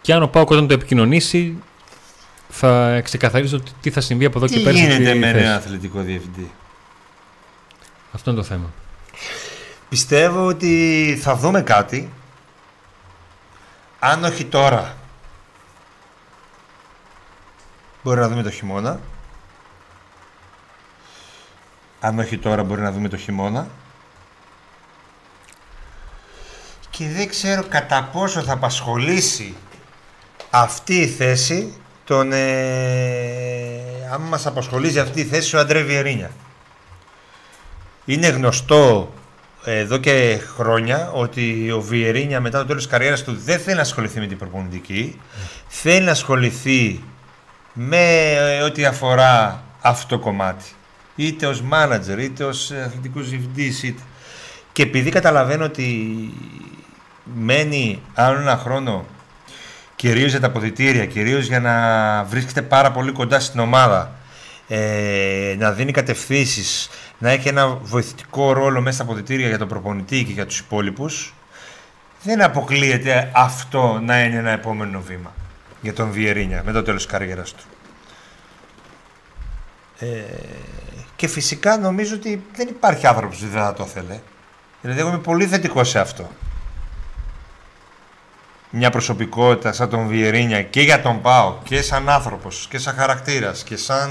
[0.00, 1.62] και αν ο Πάοκ όταν το επικοινωνήσει
[2.48, 4.70] θα ξεκαθαρίσει τι θα συμβεί από εδώ και πέρα.
[4.70, 6.50] Τι γίνεται με ένα αθλητικό διευθυντή;
[8.12, 8.72] Αυτό είναι το θέμα.
[9.88, 12.12] Πιστεύω ότι θα δούμε κάτι.
[13.98, 14.96] Αν όχι τώρα,
[18.02, 19.00] μπορεί να δούμε το χειμώνα.
[22.00, 23.68] Αν όχι τώρα, μπορεί να δούμε το χειμώνα.
[26.98, 29.54] Και δεν ξέρω κατά πόσο θα απασχολήσει
[30.50, 31.72] αυτή η θέση
[32.04, 32.38] τον, ε,
[34.12, 36.30] αν μας απασχολήσει αυτή η θέση ο Αντρέ Βιερίνια.
[38.04, 39.12] Είναι γνωστό
[39.64, 43.82] εδώ και χρόνια ότι ο Βιερίνια μετά το τέλος της καριέρας του δεν θέλει να
[43.82, 45.20] ασχοληθεί με την προπονητική.
[45.68, 47.02] Θέλει να ασχοληθεί
[47.72, 50.64] με ε, ό,τι αφορά αυτό το κομμάτι.
[51.16, 54.02] Είτε ως μάνατζερ, είτε ως αθλητικός διευθυντής, είτε...
[54.72, 55.84] Και επειδή καταλαβαίνω ότι
[57.34, 59.04] μένει άλλο ένα χρόνο
[59.96, 61.74] κυρίως για τα αποδητήρια, κυρίως για να
[62.24, 64.12] βρίσκεται πάρα πολύ κοντά στην ομάδα,
[64.68, 70.24] ε, να δίνει κατευθύνσεις, να έχει ένα βοηθητικό ρόλο μέσα στα αποδητήρια για τον προπονητή
[70.24, 71.34] και για τους υπόλοιπους,
[72.22, 75.34] δεν αποκλείεται αυτό να είναι ένα επόμενο βήμα
[75.80, 77.64] για τον Βιερίνια με το τέλος της καριέρας του.
[79.98, 80.06] Ε,
[81.16, 84.20] και φυσικά νομίζω ότι δεν υπάρχει άνθρωπος που δεν θα το θέλει.
[84.80, 86.30] Δηλαδή εγώ είμαι πολύ θετικός σε αυτό
[88.78, 93.62] μια προσωπικότητα σαν τον Βιερίνια και για τον Πάο και σαν άνθρωπος και σαν χαρακτήρας
[93.62, 94.10] και σαν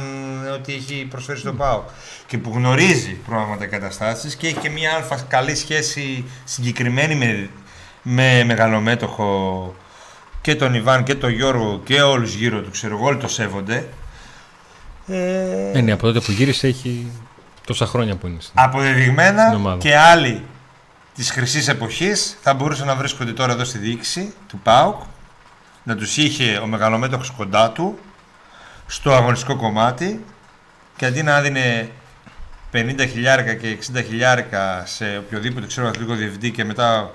[0.54, 1.84] ότι έχει προσφέρει στον Πάο
[2.28, 7.50] και που γνωρίζει πράγματα και καταστάσεις και έχει και μια αλφα καλή σχέση συγκεκριμένη με,
[8.02, 9.76] με μεγαλομέτωχο
[10.42, 13.88] και τον Ιβάν και τον Γιώργο και όλους γύρω του, ξέρω όλοι το σέβονται.
[15.08, 15.72] Ε...
[15.74, 17.12] Ναι, ναι, από τότε που γύρισε έχει
[17.66, 18.38] τόσα χρόνια που είναι.
[18.54, 20.44] Αποδεδειγμένα και άλλοι
[21.16, 25.02] Της χρυσής εποχής θα μπορούσαν να βρίσκονται τώρα εδώ στη διοίκηση του ΠΑΟΚ,
[25.84, 28.00] να τους είχε ο μεγαλομέτωχος κοντά του,
[28.88, 30.26] στο αγωνιστικό κομμάτι
[30.96, 31.92] και αντί να δίνει
[32.72, 37.12] 50 χιλιάρικα και 60 χιλιάρικα σε οποιοδήποτε ξέρω αθλητικό διευθυντή και μετά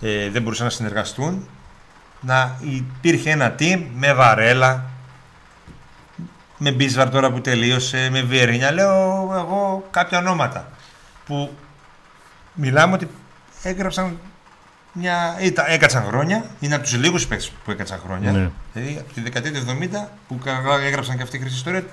[0.00, 1.48] ε, δεν μπορούσαν να συνεργαστούν,
[2.20, 4.84] να υπήρχε ένα team με Βαρέλα,
[6.58, 10.68] με Μπίσβαρ τώρα που τελείωσε, με Βιερίνια, λέω εγώ κάποια ονόματα
[11.26, 11.56] που
[12.54, 13.08] μιλάμε ότι
[13.62, 14.18] έγραψαν
[14.92, 15.36] μια...
[15.40, 18.32] Ήταν, έκατσαν χρόνια, είναι από τους λίγους παίκτες που έκατσαν χρόνια.
[18.32, 18.50] Ναι.
[18.72, 20.38] Δηλαδή από τη δεκαετία του 70 που
[20.84, 21.84] έγραψαν και αυτή η χρυσή ιστορία,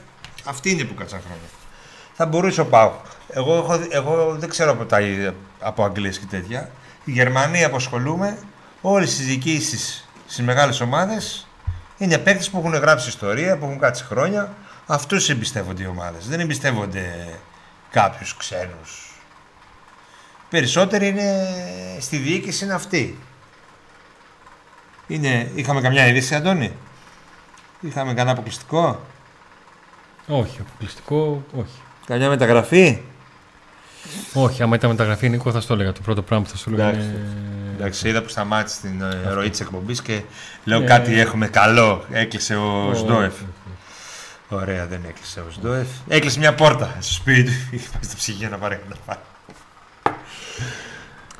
[0.45, 1.47] αυτή είναι που έκατσαν χρόνια.
[2.13, 2.91] Θα μπορούσε ο Πάου.
[3.29, 4.97] Εγώ, εγώ, εγώ δεν ξέρω από, τα,
[5.59, 6.69] από Αγγλίες και τέτοια.
[7.03, 8.37] Η Γερμανία απασχολούμε,
[8.81, 11.47] όλες τι διοικήσεις στις μεγάλες ομάδες
[11.97, 14.53] είναι παίκτες που έχουν γράψει ιστορία, που έχουν κάτσει χρόνια.
[14.85, 16.27] Αυτούς εμπιστεύονται οι ομάδες.
[16.27, 17.27] Δεν εμπιστεύονται
[17.91, 19.08] κάποιους ξένους
[20.49, 21.47] Περισσότεροι είναι
[21.99, 23.19] στη διοίκηση είναι αυτοί.
[25.07, 26.71] Είναι, είχαμε καμιά είδηση, Αντώνη;
[27.79, 29.05] Είχαμε κανένα αποκλειστικό;
[30.27, 31.81] Όχι, αποκλειστικό όχι.
[32.05, 33.01] Καμιά μεταγραφή;
[34.33, 35.91] Όχι, άμα ήταν μεταγραφή, Νίκο, θα στο έλεγα.
[35.91, 37.27] Το πρώτο πράγμα που θα σου έλεγα είναι...
[37.75, 40.21] Εντάξει, είδα που σταμάτησε την ε, ροή της εκπομπής και
[40.63, 42.05] λέω κάτι έχουμε καλό.
[42.11, 43.33] Έκλεισε ο Σντόεφ.
[44.49, 45.87] Ωραία, δεν έκλεισε ο Σντόεφ.
[46.07, 47.51] Έκλεισε μια πόρτα στο σπίτι του.
[47.75, 49.19] Είχε πάει στο ψυγείο να πάρει ένα πάρει.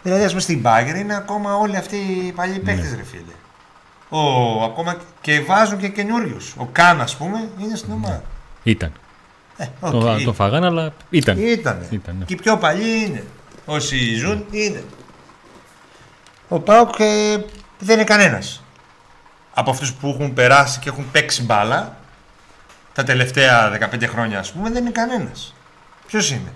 [0.04, 2.74] Δηλαδή, ας πούμε στην Μπάγκερ είναι ακόμα όλοι αυτοί οι παλιοί ναι.
[2.74, 3.34] παίχτε, ρε φίλε.
[4.10, 6.54] Ο, ακόμα και βάζουν και καινούριους.
[6.58, 8.24] Ο Καν, ας πούμε, είναι στην ομάδα.
[8.64, 8.92] Ήταν.
[9.58, 9.92] Ε, okay.
[9.92, 11.38] το, το φαγάνε, αλλά ήταν.
[11.38, 11.88] Ήτανε.
[11.90, 12.16] Ήταν.
[12.20, 12.26] Ναι.
[12.26, 13.24] Και οι πιο παλιοί είναι.
[13.66, 14.84] Όσοι ζουν είναι.
[16.48, 17.38] Ο Πάουκ ε,
[17.80, 18.64] δεν είναι κανένας.
[19.54, 21.98] Από αυτούς που έχουν περάσει και έχουν παίξει μπάλα
[22.94, 25.54] τα τελευταία 15 χρόνια, ας πούμε, δεν είναι κανένας.
[26.08, 26.54] Ποιος είναι;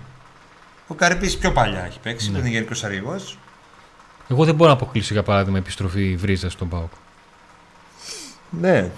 [0.86, 2.32] Ο Καρυπής πιο παλιά έχει παίξει, Ναι.
[2.32, 3.38] που είναι γενικός αρχηγός.
[4.28, 6.90] Εγώ δεν μπορώ να αποκλείσω για παράδειγμα επιστροφή βρίζας στον Πάοκ.
[8.50, 8.90] Ναι.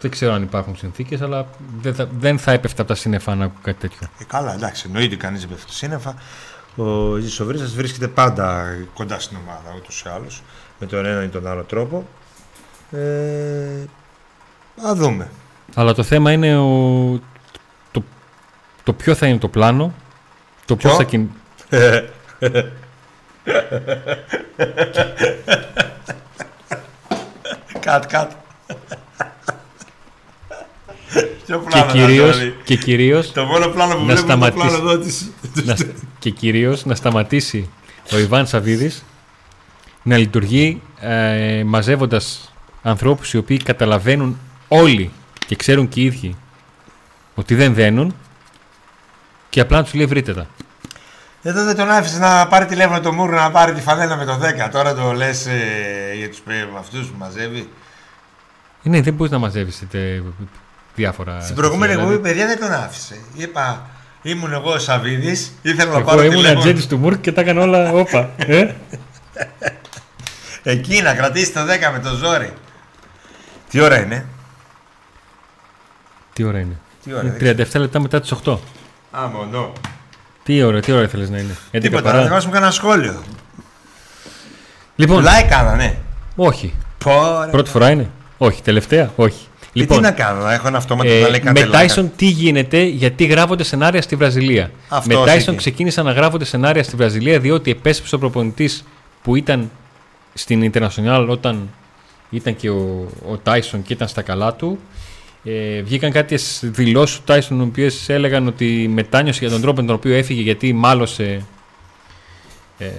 [0.00, 1.46] Δεν ξέρω αν υπάρχουν συνθήκες, αλλά
[1.80, 4.08] δεν θα, δεν θα έπεφτα από τα σύννεφα να ακούω κάτι τέτοιο.
[4.18, 6.14] Ε, καλά, εντάξει, εννοείται κανείς δεν πέφτει στο σύννεφα.
[6.76, 10.42] Ο Ζησοβρίζα βρίσκεται πάντα κοντά στην ομάδα ούτως ή άλλως.
[10.78, 12.06] Με τον ένα ή τον άλλο τρόπο.
[12.90, 13.84] Ε,
[14.82, 15.30] ας δούμε.
[15.74, 16.70] Αλλά το θέμα είναι ο,
[17.18, 17.31] το,
[18.84, 19.94] το ποιο θα είναι το πλάνο,
[20.64, 21.28] το Ποιο; πώς θα κιν...
[27.80, 28.30] Κατ, κατ.
[31.46, 34.26] Ποιο και, πλάνο, κυρίως, Ανατολή; και κυρίως Το μόνο πλάνο που να βλέπουμε είναι το
[34.26, 34.66] σταματήσει.
[34.66, 35.30] πλάνο εδώ της.
[35.64, 35.86] να, σ-
[36.18, 37.68] και κυρίως να σταματήσει
[38.12, 39.04] ο Ιβάν Σαββίδης
[40.02, 42.52] να λειτουργεί ε, μαζεύοντας
[42.82, 45.10] ανθρώπους οι οποίοι καταλαβαίνουν όλοι
[45.46, 46.36] και ξέρουν και οι ίδιοι
[47.34, 48.14] ότι δεν δένουν
[49.52, 50.46] και απλά να τους λέει βρείτε τα.
[51.42, 54.40] Εδώ δεν τον άφησε να πάρει τηλέφωνο το Μούρο να πάρει τη φανέλα με το
[54.66, 54.68] 10.
[54.70, 56.42] Τώρα το λες ε, για τους
[56.78, 57.68] αυτούς που μαζεύει.
[58.82, 60.22] Ε, Ναι, δεν μπορείς να μαζεύεις τε,
[60.94, 61.40] διάφορα...
[61.40, 63.20] Στην προηγούμενη στοιχεία, εκπομπή, παιδιά, δεν τον άφησε.
[63.34, 63.86] Είπα,
[64.22, 66.58] ήμουν εγώ ο Σαββίδης, ήθελα να Εγώ πάρω ήμουν τηλέφωνο.
[66.58, 68.30] ατζέντης του Μουρκ και τα έκανα όλα όπα.
[68.36, 68.74] Ε;
[70.74, 72.52] Εκεί να κρατήσει το 10 με το ζόρι.
[73.70, 74.26] Τι ώρα είναι,
[76.32, 78.58] Τι ώρα είναι; Τι ώρα, Είναι δεν 37 λεπτά μετά τις 8.
[79.12, 79.72] Α, μονό.
[80.42, 81.56] Τι ώρα, τι ώρα ήθελες να είναι.
[81.72, 82.16] 11 Τίποτα, παρά.
[82.16, 83.22] να διαβάσουμε κανένα σχόλιο.
[84.96, 85.98] Λοιπόν, Like κάνανε.
[86.36, 86.74] όχι.
[86.98, 87.50] Πόρε.
[87.50, 88.10] Πρώτη φορά είναι.
[88.38, 88.62] Όχι.
[88.62, 89.10] Τελευταία.
[89.16, 89.46] Όχι.
[89.72, 91.88] Λοιπόν, τι να κάνω, να έχω ένα αυτόματο ε, να λέει με κάντε like.
[91.98, 94.70] Tyson τι γίνεται, γιατί γράφονται σενάρια στη Βραζιλία.
[94.88, 95.54] Αυτός με Tyson εκεί.
[95.56, 98.84] ξεκίνησαν να γράφονται σενάρια στη Βραζιλία διότι επέστρεψε ο προπονητής
[99.22, 99.70] που ήταν
[100.34, 101.68] στην International όταν
[102.30, 104.78] ήταν και ο, ο Tyson και ήταν στα καλά του.
[105.44, 109.86] Ε, βγήκαν κάποιε δηλώσεις του Tyson, οι οποίες έλεγαν ότι μετάνιωσε για τον τρόπο με
[109.86, 111.46] τον οποίο έφυγε γιατί μάλωσε.
[112.78, 112.90] Ε,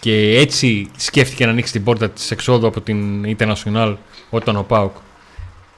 [0.00, 3.96] και έτσι σκέφτηκε να ανοίξει την πόρτα της εξόδου από την International
[4.30, 4.96] όταν ο Πάουκ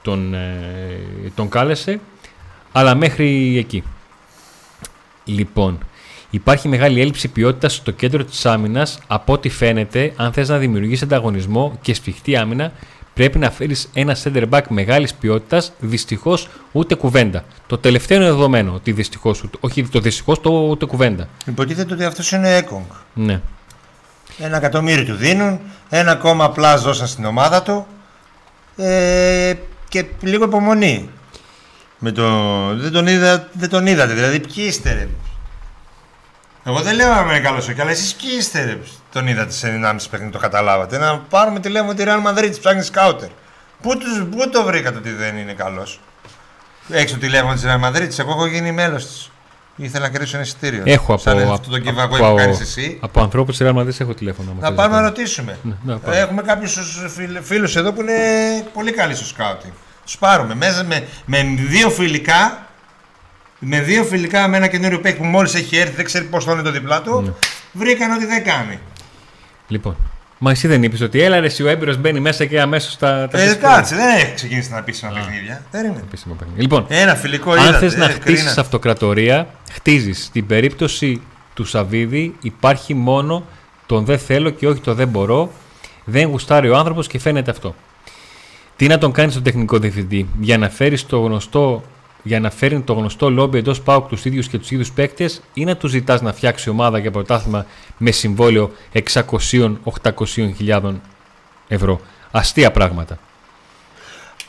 [0.01, 0.99] τον, ε,
[1.35, 1.99] τον κάλεσε,
[2.71, 3.83] αλλά μέχρι εκεί.
[5.23, 5.77] Λοιπόν,
[6.29, 8.99] υπάρχει μεγάλη έλλειψη ποιότητας στο κέντρο της άμυνας.
[9.07, 12.71] Από ό,τι φαίνεται, αν θες να δημιουργήσεις ανταγωνισμό και σφιχτή άμυνα,
[13.19, 17.43] πρέπει να φέρεις ένα center back μεγάλης ποιότητας, δυστυχώς ούτε κουβέντα.
[17.67, 21.27] Το τελευταίο είναι δεδομένο, ότι δυστυχώς, ούτε- όχι το δυστυχώς, το ούτε κουβέντα.
[21.45, 22.81] Υποτίθεται ότι αυτός είναι έκογκ.
[23.13, 23.41] Ναι.
[24.39, 25.59] Ένα εκατομμύριο του δίνουν,
[25.89, 27.85] ένα ακόμα απλά δώσαν στην ομάδα του
[28.77, 29.53] ε,
[29.89, 31.09] και λίγο υπομονή.
[31.99, 32.25] Με το...
[32.75, 35.07] δεν, τον είδα, δεν τον είδατε, δηλαδή ποιοι είστε ρε;
[36.69, 38.77] Εγώ δεν λέω να είναι καλός όχι, αλλά εσείς ποιοι είστε; Ρε.
[39.11, 40.97] Τον είδατε σε 1,5 παιχνίδι, το καταλάβατε.
[40.97, 43.29] Να πάρουμε τηλέφωνο τη Real Madrid, ψάχνει σκάουτερ.
[43.81, 45.99] Πού, τους, πού το βρήκατε ότι δεν είναι καλός;
[46.89, 49.31] Έχεις το τηλέφωνο της Real Madrid, εγώ έχω γίνει μέλος της.
[49.75, 50.83] Ήθελα να κερδίσω ένα εισιτήριο.
[50.85, 52.97] Έχω από, Σαν από, αυτό το giveaway από, που κάνεις εσύ.
[53.01, 54.51] από ανθρώπους της Real Madrid έχω τηλέφωνο.
[54.51, 55.57] άμα Να θες πάμε να το- ρωτήσουμε.
[55.63, 56.17] Ναι, να πάμε.
[56.17, 56.77] Έχουμε κάποιους
[57.41, 58.13] φίλους εδώ που είναι
[58.73, 59.73] πολύ καλοί στο σκάουτινγκ.
[60.05, 62.67] Τους πάρουμε μέσα με, με δύο φιλικά.
[63.59, 66.51] Με δύο φιλικά με ένα καινούριο παίκ που μόλις έχει έρθει, δεν ξέρει πώς θα
[66.51, 67.21] είναι το διπλά του.
[67.21, 67.31] Ναι.
[67.71, 68.79] Βρήκαν ότι δεν κάνει.
[69.67, 69.95] Λοιπόν,
[70.37, 73.27] μα εσύ δεν είπες ότι έλα ρε, εσύ ο έμπειρος μπαίνει μέσα και αμέσως τα.
[73.31, 73.67] τα Ε, φυσικά.
[73.67, 75.63] κάτσε, δεν έχει ξεκινήσει να επίσημα παιχνίδια.
[75.71, 75.99] Περίμενε.
[76.07, 76.61] Επίσημο παιχνίδι.
[76.61, 78.61] Λοιπόν, Ένα φιλικό αν είδατε, θες να ε, χτίσεις κρίνα.
[78.61, 80.23] αυτοκρατορία, χτίζεις.
[80.23, 81.21] Στην περίπτωση
[81.53, 83.45] του Σαββίδη υπάρχει μόνο
[83.85, 85.51] τον δεν θέλω και όχι το δεν μπορώ.
[86.05, 87.75] Δεν γουστάρει ο άνθρωπος και φαίνεται αυτό.
[88.75, 91.83] Τι να τον κάνει στον τεχνικό διευθυντή; Για να φέρει το γνωστό.
[92.23, 95.63] Για να φέρει το γνωστό λόμπι εντός πάουκ τους ίδιους και τους ίδιους παίκτες, ή
[95.63, 97.65] να τους ζητάς να φτιάξει ομάδα για πρωτάθλημα
[97.97, 101.01] με συμβόλαιο 600-800 χιλιάδων
[101.67, 102.01] ευρώ.
[102.31, 103.17] Αστεία πράγματα.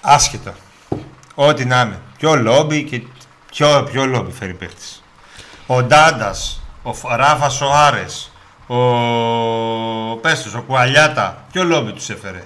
[0.00, 0.52] Άσχετο.
[1.34, 2.00] Ό,τι να είναι.
[2.18, 3.02] Ποιο λόμπι και
[3.50, 4.84] ποιο, ποιο λόμπι φέρει παίχτη.
[5.66, 8.30] Ο Ντάντας, ο Φ- Ράφα Σοάρες,
[8.66, 8.76] ο
[10.16, 11.44] Πέστος, ο Κουαλιάτα.
[11.52, 12.44] Ποιο λόμπι τους έφερε.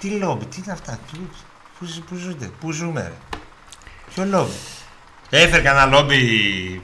[0.00, 0.98] Τι λόμπι, τι είναι αυτά.
[1.12, 1.18] Τι,
[1.78, 3.38] πού, ζ- πού ζούνται, πού ζούμε ρε.
[4.14, 4.52] Ποιο λόμπι.
[5.30, 6.82] Έφερε κανένα λόμπι.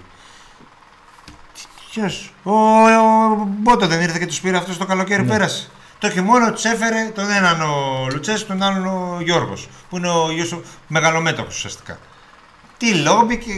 [1.90, 2.10] Ποιο.
[2.42, 5.68] Ο, ο Μπότο δεν ήρθε και τους πήρε αυτό το καλοκαίρι που πέρασε.
[5.98, 9.68] Το χειμώνα τους έφερε τον έναν ο Λουτσέσκου, τον άλλον ο Γιώργος.
[9.90, 11.98] Που είναι ο γιος ο μεγαλομέτωχος ουσιαστικά.
[12.76, 13.52] Τι λόμπι και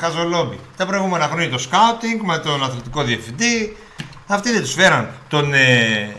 [0.00, 0.60] χαζολόμπι.
[0.76, 3.76] Τα προηγούμενα χρόνια το σκάουτινγκ με τον αθλητικό διευθυντή.
[4.26, 5.10] Αυτοί δεν τους φέραν.
[5.28, 6.16] Τον ε,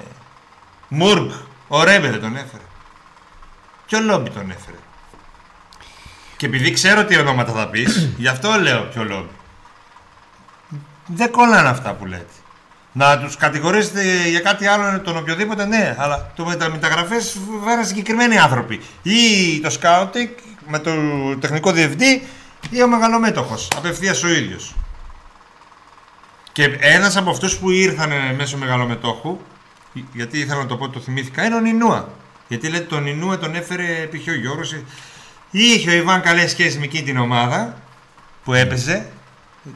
[0.88, 1.30] Μουργκ,
[1.68, 2.64] ο Ρέμπε δεν τον έφερε.
[3.90, 4.78] Ποιο λόμπι τον έφερε;
[6.38, 9.30] Και επειδή ξέρω τι ονόματα θα πεις, γι' αυτό λέω ποιο λόμπι.
[11.06, 12.34] Δεν κόλλανε αυτά που λέτε.
[12.92, 17.86] Να τους κατηγορήσετε για κάτι άλλο, τον οποιοδήποτε, ναι, αλλά το με τα μεταγραφές φέραν
[17.86, 18.82] συγκεκριμένοι άνθρωποι.
[19.04, 20.30] Ή το σκάουτινγκ
[20.68, 20.92] με το
[21.40, 22.28] τεχνικό διευθυντή
[22.70, 24.76] ή ο μεγαλομέτωχος, απευθείας ο ίδιος.
[26.52, 29.40] Και ένας από αυτούς που ήρθαν μέσω μεγαλομετόχου,
[30.14, 32.08] γιατί ήθελα να το πω, το θυμήθηκα, είναι ο Νινούα.
[32.50, 34.28] Γιατί λέτε τον Νινούα τον έφερε π.χ.
[34.28, 34.76] ο Γιώργος.
[35.52, 37.78] Είχε ο Ιβάν καλές σχέσεις με εκείνη την ομάδα
[38.44, 39.12] που έπαιζε.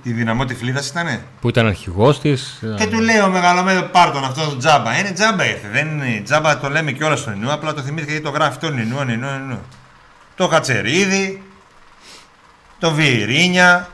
[0.03, 1.21] Τη δυναμό τυφλίδα ήταν.
[1.41, 2.63] Που ήταν αρχηγός της.
[2.77, 4.99] Και του λέει ο μεγαλομέτωχο πάρτον αυτό το τζάμπα.
[4.99, 5.67] Είναι τζάμπα ήρθε.
[5.71, 7.53] Δεν είναι τζάμπα, το λέμε κιόλας στον Νινούα.
[7.53, 9.61] Απλά το θυμήθηκα γιατί το γράφει το Νινούα, Νινούα, Νινούα.
[10.35, 11.43] Το Χατσερίδη,
[12.79, 13.89] το Βιερίνια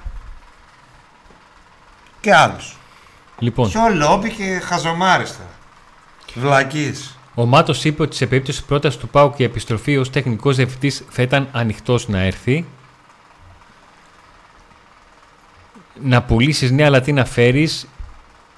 [2.21, 2.77] και άλλους.
[3.39, 3.69] Λοιπόν.
[3.69, 5.43] Πιο λόμπι και χαζομάριστα.
[6.33, 7.18] Βλακής.
[7.39, 11.21] Ο Μάτος είπε ότι σε περίπτωση πρότασης του Πάουκ η επιστροφή ως τεχνικός διευθυντής θα
[11.21, 12.65] ήταν ανοιχτός να έρθει.
[16.03, 17.87] Να πουλήσεις νέα αλλά τι να φέρεις;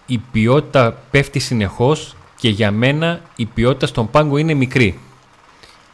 [0.06, 5.00] Η ποιότητα πέφτει συνεχώς και για μένα η ποιότητα στον πάγκο είναι μικρή.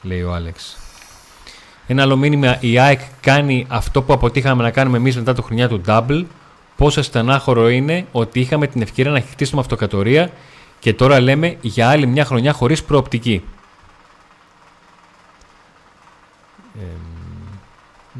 [0.01, 0.77] Λέει ο Άλεξ.
[1.87, 5.67] Ένα άλλο μήνυμα, η ΑΕΚ κάνει αυτό που αποτύχαμε να κάνουμε εμείς μετά το χρονιά
[5.67, 6.25] του Double.
[6.75, 10.31] Πόσο στενάχωρο είναι ότι είχαμε την ευκαιρία να χτίσουμε αυτοκατορία
[10.79, 13.43] και τώρα λέμε για άλλη μια χρονιά χωρίς προοπτική.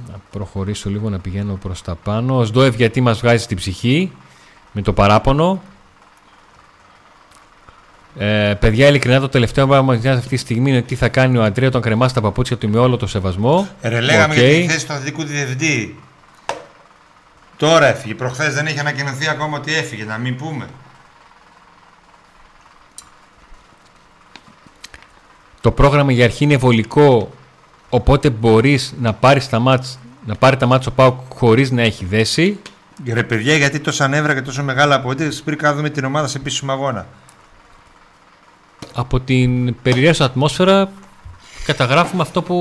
[0.07, 2.37] να προχωρήσω λίγο να πηγαίνω προς τα πάνω.
[2.37, 4.11] Ο Σντόευ γιατί μας βγάζει στην ψυχή
[4.71, 5.61] με το παράπονο.
[8.17, 11.43] Ε, παιδιά, ειλικρινά το τελευταίο πράγμα που αυτή τη στιγμή είναι τι θα κάνει ο
[11.43, 13.67] Αντρέα όταν κρεμάσει τα παπούτσια του με όλο το σεβασμό.
[13.81, 14.37] Ε, ρε, λέγαμε okay.
[14.37, 15.99] για τη θέση του αθλητικού διευθυντή.
[17.57, 18.13] Τώρα έφυγε.
[18.13, 20.67] Προχθές δεν έχει ανακοινωθεί ακόμα ότι έφυγε, να μην πούμε.
[25.67, 27.31] Το πρόγραμμα για αρχή είναι βολικό,
[27.89, 32.05] οπότε μπορείς να πάρεις τα μάτς, να πάρει τα μάτς ο Πάουκ χωρίς να έχει
[32.05, 32.59] δέσει.
[33.13, 36.71] Ρε παιδιά, γιατί τόσα νεύρα και τόσο μεγάλα αποδείξει πριν κάνουμε την ομάδα σε επίσημο
[36.71, 37.07] αγώνα
[38.93, 40.91] από την περιραίωση ατμόσφαιρα
[41.65, 42.55] καταγράφουμε αυτό που,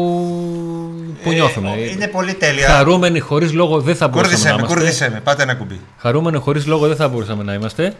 [1.22, 1.70] που ε, νιώθουμε.
[1.70, 2.68] Είναι πολύ τέλεια.
[2.68, 4.74] Χαρούμενοι χωρίς λόγο δεν θα μπορούσαμε να είμαστε.
[4.74, 5.80] Κούρδισέ με, πάτε ένα κουμπί.
[5.98, 7.94] Χαρούμενοι χωρίς λόγο δεν θα μπορούσαμε να είμαστε.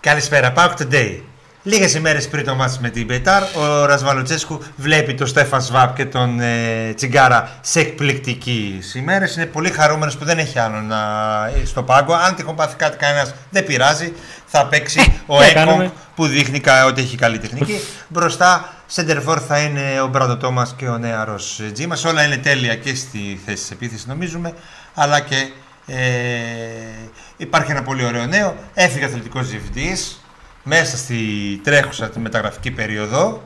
[0.00, 1.20] Καλησπέρα, Pauk Today.
[1.66, 6.04] Λίγες ημέρες πριν το μάτι με την Πετάρ, ο Ρασβαλοτσέσκου βλέπει τον Στέφαν Σβάπ και
[6.04, 9.36] τον ε, Τσιγκάρα σε εκπληκτική ημέρες.
[9.36, 10.98] Είναι πολύ χαρούμενος που δεν έχει άλλο να,
[11.64, 12.14] στο πάγκο.
[12.14, 14.12] Αν τυχόν πάθει κάτι κανένας, δεν πειράζει.
[14.46, 17.80] Θα παίξει ο Έκογκ που δείχνει ότι έχει καλή τεχνική.
[18.08, 21.38] Μπροστά, σεντερφόρ θα είναι ο Μπράντο Τόμας και ο νεαρό
[21.72, 22.04] Τζίμας.
[22.04, 24.52] Όλα είναι τέλεια και στη θέση της επίθεσης, νομίζουμε.
[24.94, 25.48] Αλλά και
[25.86, 25.96] ε,
[27.36, 28.56] υπάρχει ένα πολύ ωραίο νέο.
[28.74, 30.18] Έφυγε αθλητικός διευθυντής
[30.64, 31.16] μέσα στη
[31.64, 33.42] τρέχουσα τη μεταγραφική περίοδο.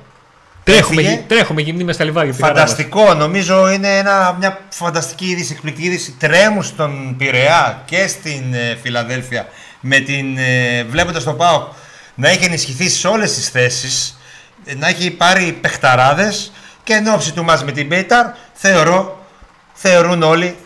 [0.64, 2.32] Τρέχουμε, τρέχουμε γυμνή με στα λιβάδια.
[2.32, 6.14] Φανταστικό, νομίζω είναι ένα, μια φανταστική είδηση, εκπληκτική είδηση.
[6.18, 9.48] Τρέμουν στον Πειραιά και στην ε, Φιλαδέλφια
[9.80, 11.72] με την, ε, βλέποντας τον ΠΑΟΚ
[12.14, 14.18] να έχει ενισχυθεί σε όλες τις θέσεις,
[14.64, 16.52] ε, να έχει πάρει παιχταράδες
[16.84, 19.26] και εν ώψη του μας με την Πέιταρ θεωρώ,
[19.72, 20.56] θεωρούν όλοι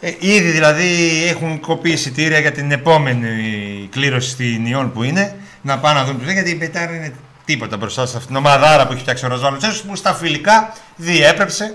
[0.00, 5.78] ε, ήδη δηλαδή έχουν κοπεί εισιτήρια για την επόμενη κλήρωση στην Ιόν που είναι να
[5.78, 7.12] πάνε να δουν του γιατί η Μπετάρ είναι
[7.44, 11.74] τίποτα μπροστά σε αυτήν την ομαδάρα που έχει φτιάξει ο Ροζάνο που στα φιλικά διέπρεψε.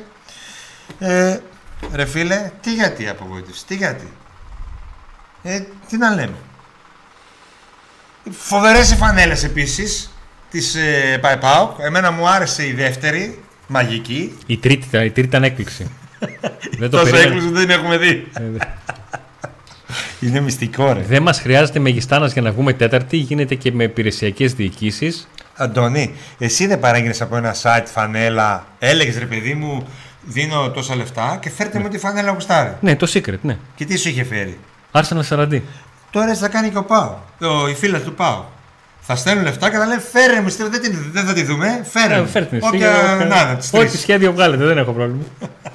[1.00, 1.38] Ε,
[1.94, 4.14] ρε φίλε, τι γιατί απογοήτευση, τι γιατί.
[5.44, 6.36] Ε, τι να λέμε.
[8.32, 10.10] Φοβερές οι φανέλες επίσης
[10.50, 11.80] της ε, ΠΑΕΠΑΟΚ.
[11.80, 14.38] Εμένα μου άρεσε η δεύτερη, μαγική.
[14.46, 15.92] Η τρίτη, η τρίτη ήταν έκπληξη.
[16.80, 18.28] δεν το Τόσο έκπληξη δεν έχουμε δει.
[20.26, 21.02] Ε, είναι μυστικό, ρε.
[21.02, 25.28] Δεν μας χρειάζεται μεγιστάνα για να βγούμε τέταρτη, γίνεται και με υπηρεσιακές διοικήσεις.
[25.56, 29.88] Αντώνη, εσύ δεν παράγγειλε από ένα site φανέλα, έλεγες ρε παιδί μου,
[30.24, 31.84] δίνω τόσα λεφτά και φέρτε ναι.
[31.84, 32.74] μου τη φανέλα γουστάρι.
[32.80, 33.58] Ναι, το secret, ναι.
[33.76, 34.60] Και τι σου είχε φέρει;
[34.92, 35.64] Άρσενα Σαραντί.
[36.12, 37.16] Τώρα έτσι θα κάνει και ο Πάο.
[37.42, 38.44] Ο, η φίλα του Πάο.
[39.08, 41.86] Θα στέλνουν λεφτά και θα λένε φέρε μου, δεν, δεν θα τη δούμε.
[41.90, 42.28] Φέρε μου.
[42.28, 42.60] Φέρτε,
[43.72, 45.24] Ό,τι σχέδιο βγάλετε, δεν έχω πρόβλημα.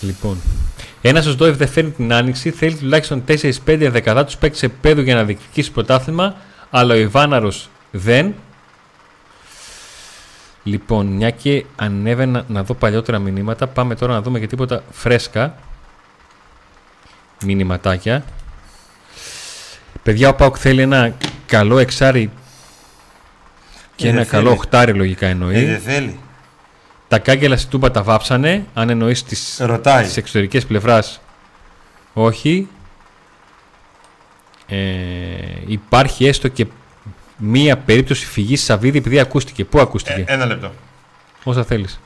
[0.00, 0.38] Λοιπόν.
[1.02, 5.24] Ένα ο Σντόεφ δεν φέρνει την άνοιξη, θέλει τουλάχιστον 4-5 δεκαδάτου παίκτες επίπεδου για να
[5.24, 6.36] διεκδικήσει πρωτάθλημα,
[6.70, 8.34] αλλά ο Ιβάναρος δεν.
[10.62, 15.54] Λοιπόν, μια και ανέβαινα να δω παλιότερα μηνύματα, πάμε τώρα να δούμε και τίποτα φρέσκα
[17.44, 18.24] μηνυματάκια.
[20.02, 21.14] Παιδιά, ο Πάουκ θέλει ένα
[21.46, 22.30] καλό εξάρι
[23.96, 25.56] και ε, ένα καλό οχτάρι λογικά εννοεί.
[25.56, 26.18] Ε, δεν θέλει.
[27.08, 28.66] Τα κάγκελα στη Τούμπα τα βάψανε.
[28.74, 29.36] Αν εννοείς τι
[30.16, 31.20] εξωτερικές πλευράς,
[32.12, 32.68] όχι.
[34.66, 34.76] Ε,
[35.66, 36.66] υπάρχει έστω και
[37.36, 39.64] μία περίπτωση φυγής Σαββίδη επειδή ακούστηκε.
[39.64, 40.72] Πού ακούστηκε, ε, Ένα λεπτό.
[41.44, 42.00] Όσα θέλεις.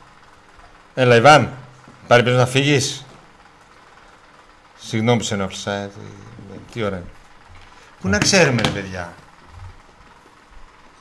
[0.95, 1.53] Έλα, Ιβάν,
[2.07, 3.05] πάρει να φύγεις.
[4.79, 5.73] Συγγνώμη που σε ενόχλησα.
[5.73, 5.91] Ε,
[6.73, 7.03] τι ωραία.
[8.01, 9.15] Πού να ξέρουμε, ρε παιδιά.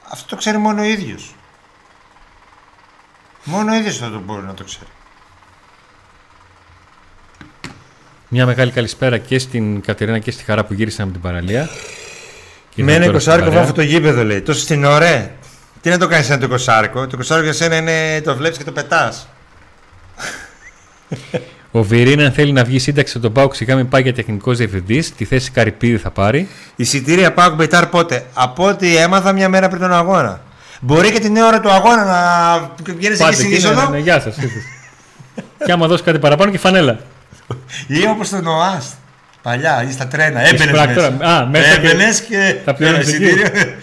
[0.10, 1.36] Αυτό το ξέρει μόνο ο ίδιος.
[3.44, 4.89] Μόνο ο ίδιος θα το μπορεί να το ξέρει.
[8.28, 11.70] Μια μεγάλη καλησπέρα και στην Κατερίνα και στη Χαρά που γύρισαν από την παραλία.
[12.76, 13.62] Με Ήρθαν ένα τώρα στην εικοσάρικο παρέα.
[13.62, 14.42] βάφω το γήπεδο λέει.
[14.42, 15.32] Τόσο στην ωραία.
[15.82, 17.02] Τι να το κάνεις ένα το εικοσάρικο.
[17.02, 19.28] Το εικοσάρικο για σένα είναι το βλέπεις και το πετάς.
[21.72, 24.58] Ο Βιρίν, αν θέλει να βγει σύνταξη από τον Πάουκ, σιγά μην πάει για τεχνικός
[24.58, 25.16] διευθυντής.
[25.16, 26.48] Τη θέση Καρυπίδη θα πάρει.
[26.76, 30.42] Εισιτήρια πάω μπετάρ πότε; Από ό,τι έμαθα μια μέρα πριν τον αγώνα.
[30.84, 33.90] Μπορεί και την ώρα του αγώνα να βγαίνεις εκεί στην εκεί, ναι, ναι, είσοδο.
[33.90, 34.36] ναι, γεια σας.
[35.66, 37.00] και άμα δώσει κάτι παραπάνω και φανέλα.
[37.88, 38.94] Ή όπως το Νοάστ.
[39.42, 40.42] Παλιά, ή στα τρένα.
[40.48, 41.12] Έμπαινες πράκτορα.
[41.12, 41.38] μέσα.
[41.38, 42.56] Α, μέσα και- Έμπαινες και.
[42.66, 43.26] Θα πληρώνεις ένα εκεί.
[43.26, 43.74] εισιτήριο.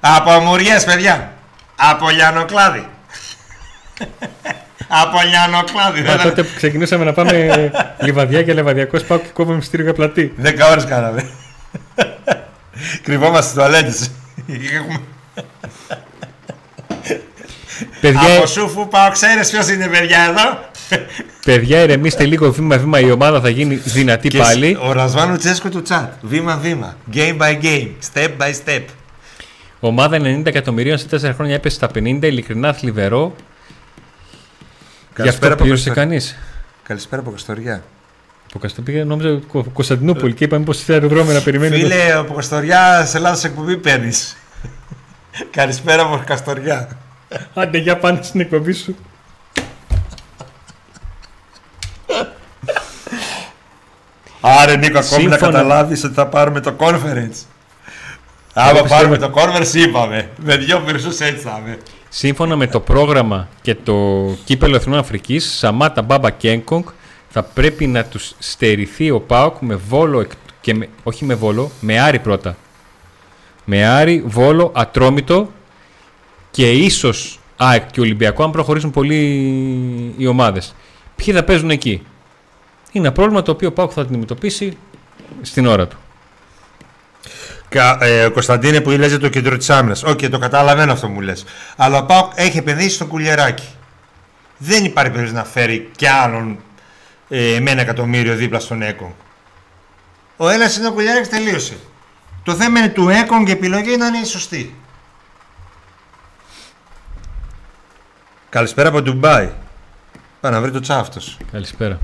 [0.00, 1.32] Από αμμουριές, παιδιά.
[1.76, 2.88] Από λιανοκλάδι.
[4.88, 6.00] Από λιανοκλάδι.
[6.02, 7.70] Μα Δεν- τότε που ξεκινούσαμε να πάμε
[8.00, 10.32] λιβαδιά και λεβαδιακός Πάουκ και κόβαμε μυστήριο για πλατή.
[10.36, 11.30] Δέκα ώρες κάναμε.
[13.02, 14.10] Κρυβόμαστε στις τουαλέτες.
[17.80, 20.58] Έχουμε- Παιδιά, Από σούφου πάω, ξέρεις ποιος είναι παιδιά εδώ.
[21.44, 23.00] παιδιά ηρεμήστε λίγο βήμα-βήμα.
[23.00, 24.78] Η ομάδα θα γίνει δυνατή Και πάλι.
[24.82, 26.08] Ο Ρασβάνου Τσέσκο του chat.
[26.22, 26.96] Βήμα-βήμα.
[27.14, 27.88] Game by game.
[28.14, 28.82] Step by step.
[29.80, 32.26] Ομάδα 90 εκατομμυρίων σε 4 χρόνια έπεσε στα 50.
[32.26, 33.34] Ειλικρινά θλιβερό.
[35.16, 36.02] Γι' αυτό από πλήρωσε Καστοριά.
[36.08, 36.36] κανείς.
[36.82, 37.82] Καλησπέρα από Καστοριά.
[38.52, 41.76] Το Καστό πήγε, νόμιζα Κο- Κωνσταντινούπολη και είπαμε πω σε αεροδρόμιο να περιμένει.
[41.76, 44.36] Φίλε, από Καστοριά σε Ελλάδα σε εκπομπή παίρνεις.
[45.56, 46.88] Καλησπέρα από Καστοριά.
[47.54, 48.96] Άντε, για πάνε στην εκπομπή σου.
[54.40, 57.44] Άρε Νίκο, ακόμη να Σύμφωνα- καταλάβεις ότι θα πάρουμε το conference.
[58.54, 60.28] Άμα πιστεύω- πάρουμε το conference, είπαμε.
[60.44, 61.78] Με δυο περισσούς έτσι θα είμαι.
[62.08, 63.94] Σύμφωνα με το πρόγραμμα και το
[64.44, 66.84] κύπελο Εθνών Αφρικής, Σαμάτα Μπάμπα Κένκογκ
[67.28, 71.70] θα πρέπει να τους στερηθεί ο Πάοκ με Βόλο εκ- και με, όχι με Βόλο,
[71.80, 72.56] με Άρη πρώτα.
[73.64, 75.50] Με Άρη, Βόλο, Ατρόμητο
[76.50, 79.16] και ίσως ΑΕΚ και Ολυμπιακό αν προχωρήσουν πολύ
[80.16, 80.74] οι ομάδες.
[81.16, 82.02] Ποιοι θα παίζουν εκεί;
[82.92, 84.76] Είναι ένα πρόβλημα το οποίο ο Πάοκ θα αντιμετωπίσει
[85.42, 85.96] στην ώρα του.
[87.68, 90.02] Κα, ε, ο Κωνσταντίνε που λες για το κέντρο της άμυνας.
[90.02, 91.44] Οκ, το καταλαβαίνω αυτό μου λες.
[91.76, 93.68] Αλλά ο Πάοκ έχει επενδύσει στο Κουλιεράκη.
[94.58, 96.58] Δεν υπάρχει περίπτωση να φέρει κι άλλον
[97.28, 99.14] ε, με ένα εκατομμύριο δίπλα στον Έκον.
[100.36, 101.76] Ο ένας είναι ο κουλιεράκι, τελείωσε.
[102.42, 104.74] Το θέμα είναι του Έκον και η επιλογή να είναι η σωστή.
[108.50, 109.50] Καλησπέρα από Ντουμπάι.
[110.40, 111.36] Πάει να βρει το τσάφτος.
[111.52, 111.98] Καλησπέρα.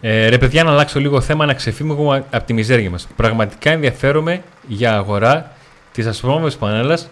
[0.00, 3.08] Ε, ρε παιδιά, να αλλάξω λίγο θέμα, να ξεφύγουμε από τη μιζέρια μας.
[3.16, 5.52] Πραγματικά ενδιαφέρομαι για αγορά
[5.92, 7.08] της ασφαλόμενης πανέλας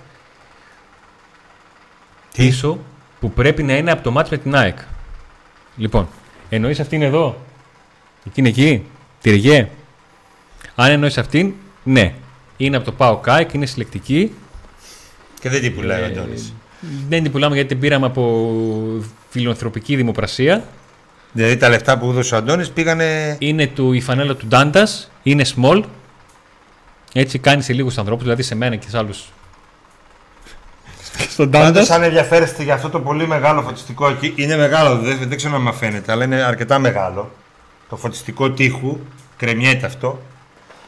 [2.36, 2.78] πίσω
[3.20, 4.78] που πρέπει να είναι από το μάτς με την ΑΕΚ.
[5.76, 6.08] Λοιπόν,
[6.48, 7.40] εννοείς αυτήν εδώ,
[8.26, 8.86] εκείνη εκεί,
[9.20, 9.68] τη Ριγέ.
[10.74, 11.52] Αν εννοείς αυτήν,
[11.84, 12.14] ναι.
[12.56, 14.34] Είναι από το ΠΑΟ ΚΑΕΚ, είναι συλλεκτική.
[15.40, 16.52] Και δεν την πουλάει ο Ε, Αντώνης.
[17.08, 18.50] Δεν την πουλάμε γιατί την πήραμε από
[19.30, 20.64] φιλανθρωπική δημοπρασία.
[21.32, 23.36] Δηλαδή τα λεφτά που έδωσε ο Αντώνης πήγανε.
[23.38, 25.82] Είναι του, η φανέλα του Ντάντας, είναι small.
[27.12, 29.24] Έτσι κάνει σε λίγους ανθρώπους, δηλαδή σε μένα και σε άλλους.
[31.28, 35.36] Στον Πάντως αν ενδιαφέρεστε για αυτό το πολύ μεγάλο φωτιστικό εκεί, είναι μεγάλο, δεν, δεν
[35.36, 37.30] ξέρω αν με φαίνεται, αλλά είναι αρκετά μεγάλο.
[37.88, 38.98] Το φωτιστικό τείχου,
[39.36, 40.22] κρεμιέται αυτό.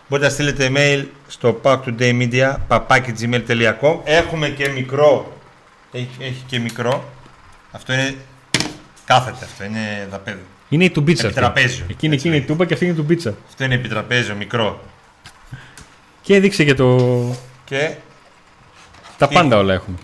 [0.08, 5.35] Μπορείτε να στείλετε email στο packtodaymedia papakigmail.com Έχουμε και μικρό,
[5.96, 7.12] έχει, έχει και μικρό.
[7.70, 8.16] Αυτό είναι,
[9.04, 10.44] κάθεται αυτό, είναι δαπέδι.
[10.68, 11.26] Είναι η τουμπίτσα.
[11.26, 11.38] αυτή.
[11.38, 11.86] Επιτραπέζιο.
[11.88, 13.34] Εκείνη, Έτσι εκείνη η τούμπα και αυτή είναι η τουμπίτσα.
[13.48, 14.80] Αυτό είναι επιτραπέζιο, μικρό.
[16.22, 16.96] Και έδειξε και το.
[17.64, 17.94] Και
[19.18, 19.96] Τα Τι; πάντα όλα έχουμε.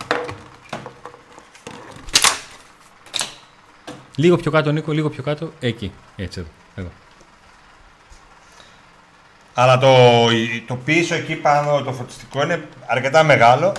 [4.16, 5.52] Λίγο πιο κάτω, Νίκο, λίγο πιο κάτω.
[5.60, 5.92] Εκεί.
[6.16, 6.48] Έτσι εδώ.
[6.74, 6.90] εδώ.
[9.54, 9.96] Αλλά το,
[10.66, 13.72] το πίσω εκεί πάνω, το φωτιστικό είναι αρκετά μεγάλο.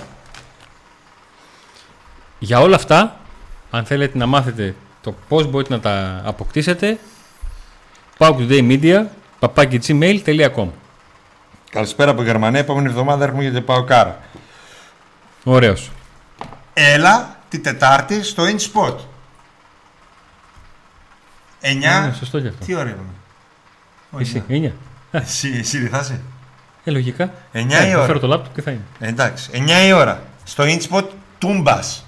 [2.44, 3.16] Για όλα αυτά,
[3.70, 6.98] αν θέλετε να μάθετε το πώς μπορείτε να τα αποκτήσετε,
[8.18, 9.04] πάω today media,
[9.40, 10.68] papakigmail.com
[11.70, 12.60] Καλησπέρα από Γερμανία.
[12.60, 14.20] Επόμενη εβδομάδα έρχομαι για το πάω κάρα.
[15.44, 15.90] Ωραίος.
[16.74, 18.94] Έλα τη Τετάρτη στο InSpot.
[18.96, 18.96] 9.
[21.60, 22.64] Ναι, σωστό και αυτό.
[22.64, 22.98] Τι ώρα είναι;
[24.20, 24.74] Εσύ, είναι.
[25.10, 26.20] Εσύ, εσύ δεν θα είσαι;
[26.84, 27.32] Ε, λογικά.
[27.52, 28.06] Εννιά Ε, η θα ώρα.
[28.06, 28.84] φέρω το λάπτοπ και θα είναι.
[28.98, 29.50] Ε, εντάξει.
[29.52, 30.22] 9 η ώρα.
[30.44, 31.04] Στο InSpot
[31.38, 32.04] Τούμπας.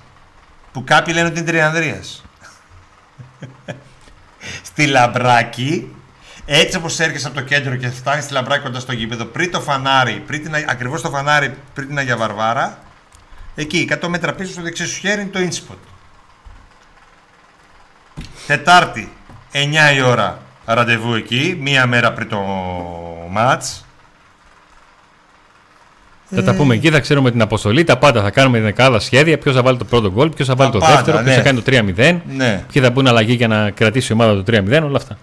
[0.77, 2.25] Που κάποιοι λένε ότι είναι Τριανδρίας.
[4.69, 5.95] στη Λαμπράκη,
[6.47, 9.61] έτσι όπως έρχεσαι από το κέντρο και φτάνεις στη Λαμπράκη κοντά στο γήπεδο, πριν το
[9.61, 12.79] φανάρι, πριν την, ακριβώς το φανάρι πριν την Αγία Βαρβάρα,
[13.55, 15.77] εκεί 100 μέτρα πίσω στο δεξί σου χέρι είναι το InSpot.
[18.47, 19.13] Τετάρτη,
[19.53, 22.41] 9 η ώρα ραντεβού εκεί, μία μέρα πριν το
[23.31, 23.86] μάτς.
[26.31, 28.23] Θα τα πούμε εκεί, θα ξέρουμε την αποστολή, τα πάντα.
[28.23, 29.39] Θα κάνουμε την εκάδα σχέδια.
[29.39, 31.35] Ποιος θα βάλει το πρώτο γκολ, ποιος θα βάλει Τα το πάντα, δεύτερο, ποιο ναι.
[31.35, 32.21] θα κάνει το 3-0.
[32.37, 32.65] Ναι.
[32.73, 35.19] Ποιοι θα μπουν αλλαγή για να κρατήσει η ομάδα το 3-0, όλα αυτά.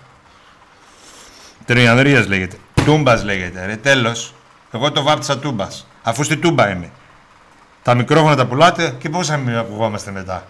[1.66, 2.56] Τριανδρία λέγεται.
[2.86, 3.66] Τούμπας λέγεται.
[3.66, 4.34] Ρε, τέλος.
[4.72, 5.88] Εγώ το βάπτισα τούμπας.
[6.04, 6.90] Αφού στη τούμπα είμαι.
[7.84, 10.44] Τα μικρόφωνα τα πουλάτε και πώς θα μην ακουγόμαστε μετά.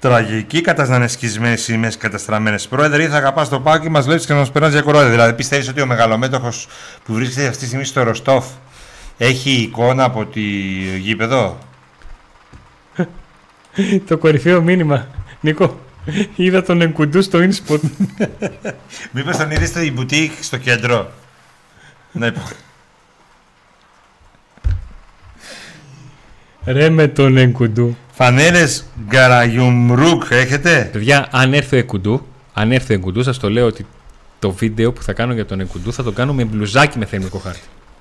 [0.00, 2.68] Τραγική κατασνανεσκισμένη σημαίε καταστραμμένες.
[2.68, 5.10] Πρόεδρε, ή θα αγαπάς το πάκι μας λέει και να μας περνάς για κορώδια.
[5.10, 6.68] Δηλαδή, πιστεύεις ότι ο μεγαλομέτωχος
[7.04, 8.46] που βρίσκεται αυτή τη στιγμή στο Ροστόφ
[9.18, 10.40] έχει εικόνα από τη
[10.98, 11.58] γήπεδο;
[14.08, 15.06] το κορυφαίο μήνυμα.
[15.40, 15.80] Νίκο,
[16.36, 17.80] είδα τον Εγκουντού στο InSpot.
[19.12, 21.10] Μήπως τον είδες στο μπουτίκ στο κέντρο;
[22.12, 22.32] ναι,
[26.64, 27.96] Ρε με τον Εγκουντού.
[28.22, 33.66] Φανέλες Γκαραγιουμρούκ έχετε; Παιδιά, αν έρθει ο Εγκουντού, αν έρθει ο Εγκουντού, σας το λέω
[33.66, 33.86] ότι
[34.38, 37.38] το βίντεο που θα κάνω για τον Εγκουντού θα το κάνω με μπλουζάκι με θερμικό
[37.38, 37.60] χάρτη.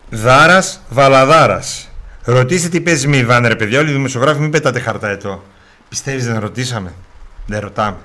[0.09, 1.89] Δάρας Βαλαδάρας.
[2.23, 3.79] Ρωτήστε τι παίζει μη βάνε, ρε παιδιά.
[3.79, 5.43] Όλοι οι δημοσιογράφοι μην πετάτε χαρταετό.
[5.89, 6.93] Πιστεύεις δεν ρωτήσαμε;
[7.45, 7.97] Δεν ρωτάμε.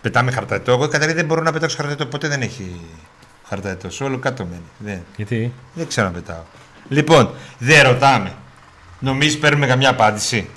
[0.00, 0.72] Πετάμε χαρταετό.
[0.72, 2.06] Εγώ καταρχήν δεν μπορώ να πετάξω χαρταετό.
[2.06, 2.80] Ποτέ δεν έχει
[3.48, 3.90] χαρταετό.
[3.90, 4.62] Σε όλο κάτω μένει.
[4.78, 6.42] Δεν, Γιατί; δεν ξέρω να πετάω.
[6.88, 8.32] Λοιπόν, δεν ρωτάμε.
[8.98, 10.48] Νομίζεις παίρνουμε καμιά απάντηση;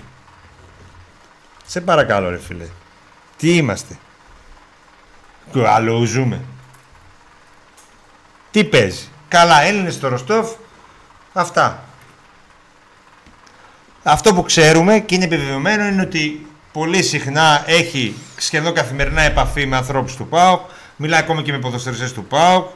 [1.70, 2.66] Σε παρακαλώ, ρε φίλε.
[3.38, 3.98] Τι είμαστε;
[5.66, 6.42] Άλλο ζούμε.
[8.52, 10.50] Τι παίζει; Καλά, Έλληνες στο Ροστόφ.
[11.34, 11.84] Αυτά.
[14.04, 19.76] Αυτό που ξέρουμε και είναι επιβεβαιωμένο είναι ότι πολύ συχνά έχει σχεδόν καθημερινά επαφή με
[19.76, 20.70] ανθρώπους του ΠΑΟΚ.
[20.96, 22.70] Μιλάει ακόμα και με ποδοσφαιριστές του ΠΑΟΚ.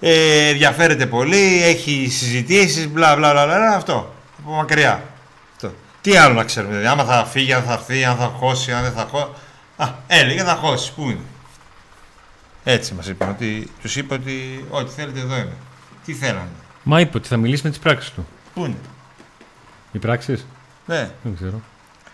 [0.00, 4.14] Ε, ενδιαφέρεται πολύ, έχει συζητήσεις, μπλα μπλα μπλα, μπλα αυτό.
[4.38, 5.02] Από μακριά.
[6.10, 6.10] Αυτό.
[6.10, 8.82] Τι άλλο να ξέρουμε, δηλαδή, άμα θα φύγει, αν θα έρθει, αν θα χώσει, αν
[8.82, 9.30] δεν θα χώσει.
[9.76, 11.20] Α, έλεγε θα χώσει, πού είναι;
[12.64, 15.52] Έτσι μας είπαν, ότι, τους είπε ότι ό,τι θέλετε εδώ είμαι.
[16.04, 16.48] Τι θέλανε,
[16.82, 18.26] Μα είπε ότι θα μιλήσει με τις πράξεις του.
[18.54, 18.76] πού είναι;
[19.92, 20.46] Οι πράξεις;
[20.86, 21.10] Ναι.
[21.22, 21.60] Δεν ξέρω.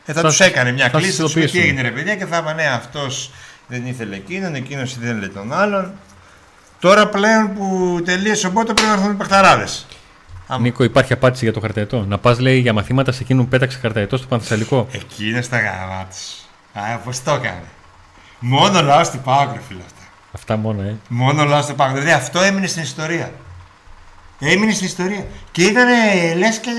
[0.06, 1.68] Ε, θα, Θα τους σας- έκανε μια θα κλίση, θα σας τους πει τι ειδοποιήσουν.
[1.76, 3.30] έγινε ρε παιδιά και θα είπαν ναι αυτός
[3.66, 5.92] δεν ήθελε εκείνον, εκείνος δεν ήθελε τον άλλον.
[6.80, 9.86] Τώρα πλέον που τελείωσε ο Μπότο πρέπει να έρθουν οι παιχταράδες.
[10.52, 13.50] Άμα- Νίκο, υπάρχει απάντηση για το χαρταετό; Να πας, λέει, για μαθήματα σε εκείνον που
[13.50, 16.20] πέταξε χαρταετό στο Πανθεσσαλικό; Εκεί είναι στα γαμά τους.
[16.72, 17.62] Α, πώς το έκανε.
[18.38, 20.02] Μόνο λαός του Πάοκ ρε φίλε αυτά.
[20.32, 20.96] Αυτά μόνο, ε.
[21.08, 21.92] Μόνο λαός του Πάοκ.
[21.92, 23.30] Δηλαδή αυτό έμεινε στην ιστορία.
[24.38, 25.26] Έμεινε στην ιστορία.
[25.52, 25.86] Και ήταν
[26.38, 26.70] λες και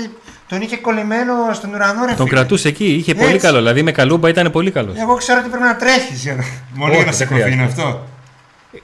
[0.48, 2.38] τον είχε κολλημένο στον ουρανό ρε Τον φίλε.
[2.38, 3.46] κρατούσε εκεί, είχε πολύ Έτσι.
[3.46, 3.56] καλό.
[3.58, 4.96] Δηλαδή με καλούμπα ήταν πολύ καλός.
[4.98, 6.44] Εγώ ξέρω ότι πρέπει να τρέχεις για να...
[6.74, 7.82] Μόνο Όχι, για να δεν σε κοφεί είναι χρειάζεται.
[7.82, 8.06] αυτό.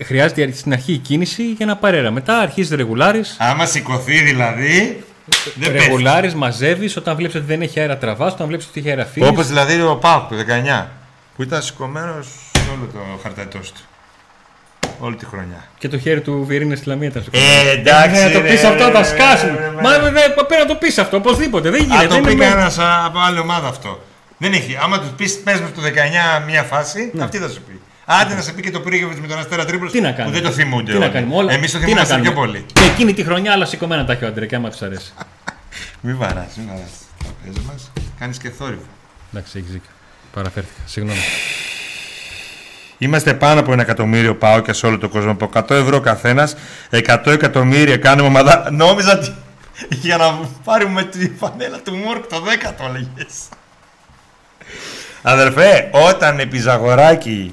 [0.05, 2.11] Χρειάζεται στην αρχή η κίνηση για να παρέρα.
[2.11, 3.22] Μετά αρχίζει ρεγουλάρι.
[3.38, 5.05] Άμα σηκωθεί δηλαδή.
[5.55, 5.86] Δεν πέφτει.
[5.86, 9.26] Ρεγουλάρι μαζεύεις όταν βλέπεις ότι δεν έχει αέρα τραβάς, όταν βλέπεις ότι έχει αέρα φύγει.
[9.26, 10.86] Όπως δηλαδή ο Πάουκ του 19
[11.36, 12.26] που ήταν σηκωμένος
[12.74, 13.80] όλο το χαρταετός του.
[14.99, 15.64] Όλη τη χρονιά.
[15.78, 18.20] Και το χέρι του Βιερίνε στη Λαμία ήταν στο Ε, εντάξει.
[18.20, 19.49] Ναι, να το ρε, πεις αυτό, ρε, θα ρε, σκάσουν.
[19.57, 20.03] ρε, ρε, Μα ρε.
[20.03, 21.70] δεν πρέπει να το πεις αυτό, οπωσδήποτε.
[21.70, 22.07] Δεν Α γίνεται.
[22.07, 24.03] το δεν πει είναι- κανένας από άλλη ομάδα αυτό.
[24.38, 24.78] Δεν έχει.
[24.82, 27.80] Άμα του πεις πες με το 19 μία φάση, αυτή θα σου πει.
[28.05, 30.34] Άντε να σε πει και το Πύργεβιτς με τον Αστέρα Τρίπολης Τι να που κάνουμε.
[30.40, 30.92] δεν το θυμούνται.
[30.92, 31.14] Τι να όλοι.
[31.14, 31.53] κάνουμε; Όλα...
[31.53, 32.66] Εμείς το τι να θυμόμαστε πιο κάνουμε; πολύ.
[32.72, 35.12] Και εκείνη τη χρονιά άλλα σηκωμένα τα έχει ο Άντρε και άμα τους αρέσει.
[36.03, 36.90] Μην βαράς, μην βαράς.
[37.55, 38.82] Το μας κάνεις και θόρυβο.
[39.32, 39.90] Εντάξει, έχει δίκιο.
[40.34, 40.80] Παραφέρθηκα.
[40.84, 41.18] Συγγνώμη.
[42.98, 45.30] Είμαστε πάνω από ένα εκατομμύριο πάω και σε όλο τον κόσμο.
[45.30, 46.57] Από 100 ευρώ καθένας,
[46.90, 48.68] 100 εκατομμύρια κάνουμε ομάδα.
[48.72, 49.34] Νόμιζα ότι
[49.88, 53.34] για να πάρουμε τη φανέλα του Μόρκ το 10 το έλεγες.
[55.22, 57.51] Αδερφέ, όταν επί Ζαγοράκη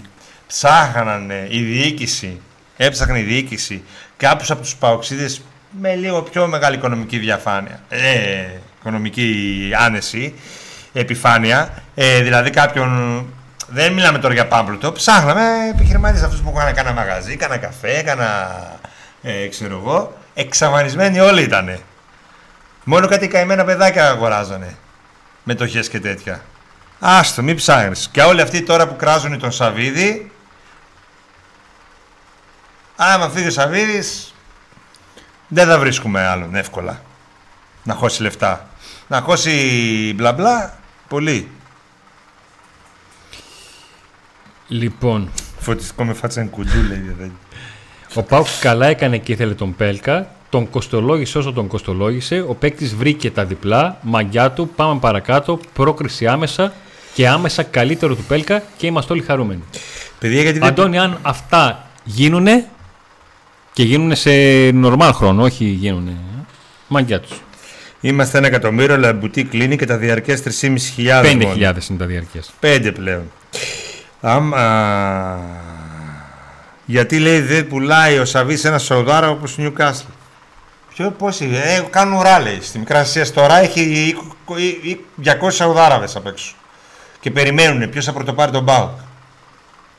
[0.48, 2.42] ψάχνανε η διοίκηση,
[2.78, 3.84] έψαχνε η διοίκηση
[4.18, 5.42] κάποιους από τους παοξίδες
[5.82, 8.46] με λίγο πιο μεγάλη οικονομική διαφάνεια, ε,
[8.80, 10.34] οικονομική άνεση,
[10.94, 13.26] επιφάνεια, ε, δηλαδή κάποιον,
[13.68, 15.42] δεν μιλάμε τώρα για πάμπλουτο, ψάχναμε
[15.74, 18.58] επιχειρηματίες αυτούς που είχαν κάνα μαγαζί, κάνα καφέ, κάνα,
[19.22, 21.80] ε, ξέρω εγώ, εξαφανισμένοι όλοι ήτανε.
[22.84, 24.76] Μόνο κάτι καημένα παιδάκια αγοράζανε,
[25.44, 26.42] μετοχές και τέτοια.
[27.00, 28.10] Άστο, μην ψάχνεις.
[28.12, 30.32] Και όλοι αυτοί τώρα που κράζουν τον Σαββίδη,
[32.98, 34.34] άμα φύγει ο Σαββίδης,
[35.48, 37.02] δεν θα βρίσκουμε άλλον εύκολα.
[37.84, 38.70] Να χώσει λεφτά.
[39.08, 40.78] Να χώσει μπλα μπλα,
[41.08, 41.50] πολύ.
[44.68, 47.14] Λοιπόν, Φωτιστικό με φάτσα είναι κουντού, λέει.
[47.18, 47.32] δεν.
[48.14, 50.28] ο Πάουκ καλά έκανε και ήθελε τον Πέλκα.
[50.50, 52.46] Τον κοστολόγησε όσο τον κοστολόγησε.
[52.48, 53.98] Ο παίκτης βρήκε τα διπλά.
[54.02, 54.68] Μαγκιά του.
[54.76, 55.60] Πάμε παρακάτω.
[55.74, 56.74] Πρόκριση άμεσα.
[57.14, 59.64] Και άμεσα καλύτερο του Πέλκα και είμαστε όλοι χαρούμενοι.
[60.20, 60.68] Παιδιά, γιατί δεν...
[60.68, 62.68] Αντώνη, αν αυτά γίνουνε
[63.78, 64.32] και γίνουνε σε
[64.74, 66.12] νορμάλ χρόνο, όχι γίνουνε.
[66.88, 67.42] Μαγκιά τους.
[68.02, 71.54] Είμαστε ένα εκατομμύριο, αλλά η μπουτί κλείνει και τα διαρκές 3.500 5.000 μόνο.
[71.90, 72.44] είναι τα διαρκεία.
[72.60, 73.32] Πέντε πλέον.
[74.22, 75.40] Άμα...
[76.86, 80.08] Γιατί λέει δεν πουλάει ο Σαββί ένα Σαουδάρα όπως ο Νιουκάστλ.
[80.96, 82.60] Ποιο πόσοι, ε, κάνουν ουρά λέει.
[82.62, 84.16] Στη Μικρά Ασία τώρα έχει
[85.24, 86.56] 200 Σαουδάραβες απ' έξω.
[87.20, 88.98] Και περιμένουν ποιος θα πρωτοπάρει τον Μπάουκ.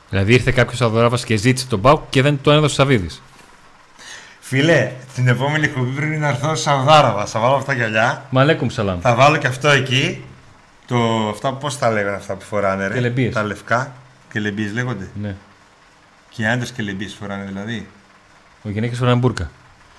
[0.09, 3.21] Δηλαδή ήρθε κάποιος Σαουδάραβας και ζήτησε τον Μπάουκ και δεν το έδωσε ο Σαββίδης.
[4.49, 7.25] Φίλε, την επόμενη εκπομπή πριν να έρθω Σαουδάραβα.
[7.25, 8.25] Θα βάλω αυτά τα γυαλιά.
[8.29, 8.99] Μαλέκουμ σαλάμ.
[8.99, 10.23] Θα βάλω και αυτό εκεί.
[10.87, 12.93] Το, αυτά πώς τα λέγανε αυτά που φοράνε, ρε.
[12.93, 13.33] Κελεμπίες.
[13.33, 13.91] Τα λευκά.
[14.31, 15.09] Κελεμπίες λέγονται.
[15.21, 15.35] Ναι.
[16.29, 17.87] Και οι άντρες κελεμπίες φοράνε δηλαδή.
[18.63, 19.49] Ο γυναίκε φοράνε μπουρκα.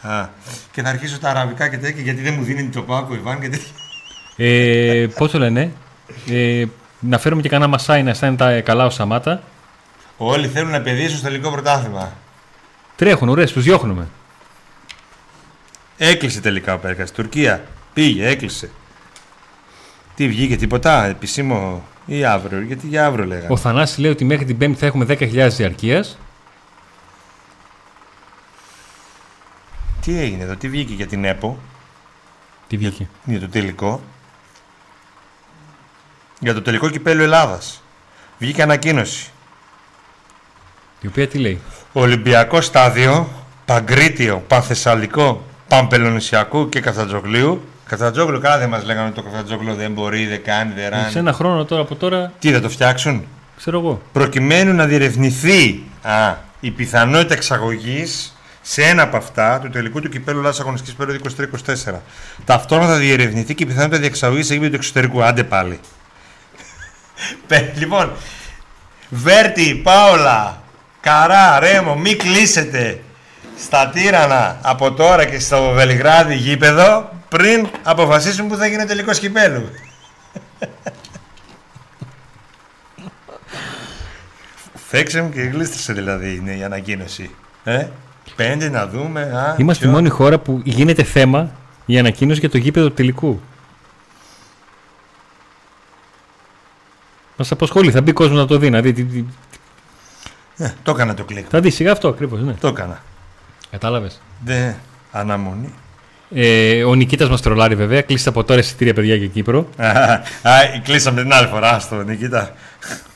[0.02, 0.28] Α,
[0.72, 3.48] και θα αρχίσω τα αραβικά και τέτοια γιατί δεν μου δίνει το πάκο Ιβάν και
[3.48, 3.72] τέτοια.
[4.36, 5.72] Ε, Πώς το λένε,
[6.30, 6.64] ε,
[7.00, 9.42] να φέρουμε και κανένα μασάι να αισθάνεται καλά ο Σαμάτα.
[10.16, 12.12] Όλοι θέλουν να παιδίσουν στο τελικό πρωτάθλημα.
[12.96, 14.08] Τρέχουν, ωραία, τους διώχνουμε.
[16.02, 17.12] Έκλεισε τελικά ο Πέρκας.
[17.12, 18.70] Τουρκία πήγε, έκλεισε.
[20.14, 23.46] Τι βγήκε, τίποτα, επισήμο ή αύριο, γιατί για αύριο λέγανε.
[23.50, 26.18] Ο Θανάσης λέει ότι μέχρι την Πέμπτη θα έχουμε 10.000 διαρκείας.
[30.00, 31.58] Τι έγινε εδώ, τι βγήκε για την ΕΠΟ,
[32.66, 34.00] Τι βγήκε; για το τελικό.
[36.38, 37.82] Για το τελικό κυπέλο Ελλάδας.
[38.38, 39.30] Βγήκε ανακοίνωση.
[41.00, 41.60] Η οποία τι λέει;
[41.92, 43.28] Ολυμπιακό στάδιο,
[43.64, 47.62] Παγκρίτιο, Πανθεσσαλικό, Παμπελονισιακού και Καφτατζογλίου.
[47.86, 51.10] Καφτατζόγλου, καλά δεν μας λέγανε ότι το Καφτατζόγλου δεν μπορεί, δεν κάνει, δεν ράνει.
[51.10, 53.24] Σε ένα χρόνο τώρα από τώρα, Τι θα το φτιάξουν,
[53.56, 54.02] ξέρω εγώ.
[54.12, 60.40] προκειμένου να διερευνηθεί α, η πιθανότητα εξαγωγής σε ένα από αυτά του τελικού του κυπέλου
[60.42, 61.20] Λάσσα Αγωνιστικής περίοδου
[61.86, 61.92] 23-24.
[62.44, 65.22] Ταυτόχρονα θα διερευνηθεί και η πιθανότητα διεξαγωγής σε γήπεδο του εξωτερικού.
[65.24, 65.80] Άντε πάλι.
[67.48, 68.12] Πε- λοιπόν,
[69.08, 70.62] Βέρτι, Πάολα,
[71.00, 73.00] Καρά, Ρέμο, μη κλείσετε
[73.62, 79.18] στα τύρανα από τώρα και στο Βελιγράδι γήπεδο πριν αποφασίσουν που θα γίνει ο τελικός
[79.18, 79.68] κυπέλου.
[84.74, 87.30] Φέξε μου και γλίστρισε δηλαδή είναι η ανακοίνωση.
[87.64, 87.86] Ε,
[88.36, 89.20] πέντε να δούμε.
[89.22, 89.96] Α, Είμαστε η ποιο.
[89.96, 91.50] μόνη χώρα που γίνεται θέμα
[91.86, 93.40] η ανακοίνωση για το γήπεδο του τελικού.
[97.36, 98.92] Μας απασχολεί, θα μπει κόσμο να το δει, να δει.
[98.92, 99.24] τι- τι-
[100.56, 101.46] Ε, το έκανα το κλικ.
[101.50, 102.52] Θα δει σιγά αυτό ακριβώς, ναι.
[102.52, 103.02] Το έκανα.
[103.70, 104.72] Κατάλαβες; Δε,
[105.12, 105.74] αναμονή.
[106.34, 108.02] Ε, ο Νικήτας μας τρολάρει βέβαια.
[108.02, 109.68] Κλείστε από τώρα εισιτήρια, παιδιά, για Κύπρο.
[109.78, 110.20] Α,
[110.82, 112.54] κλείσαμε την άλλη φορά στο Νικήτα.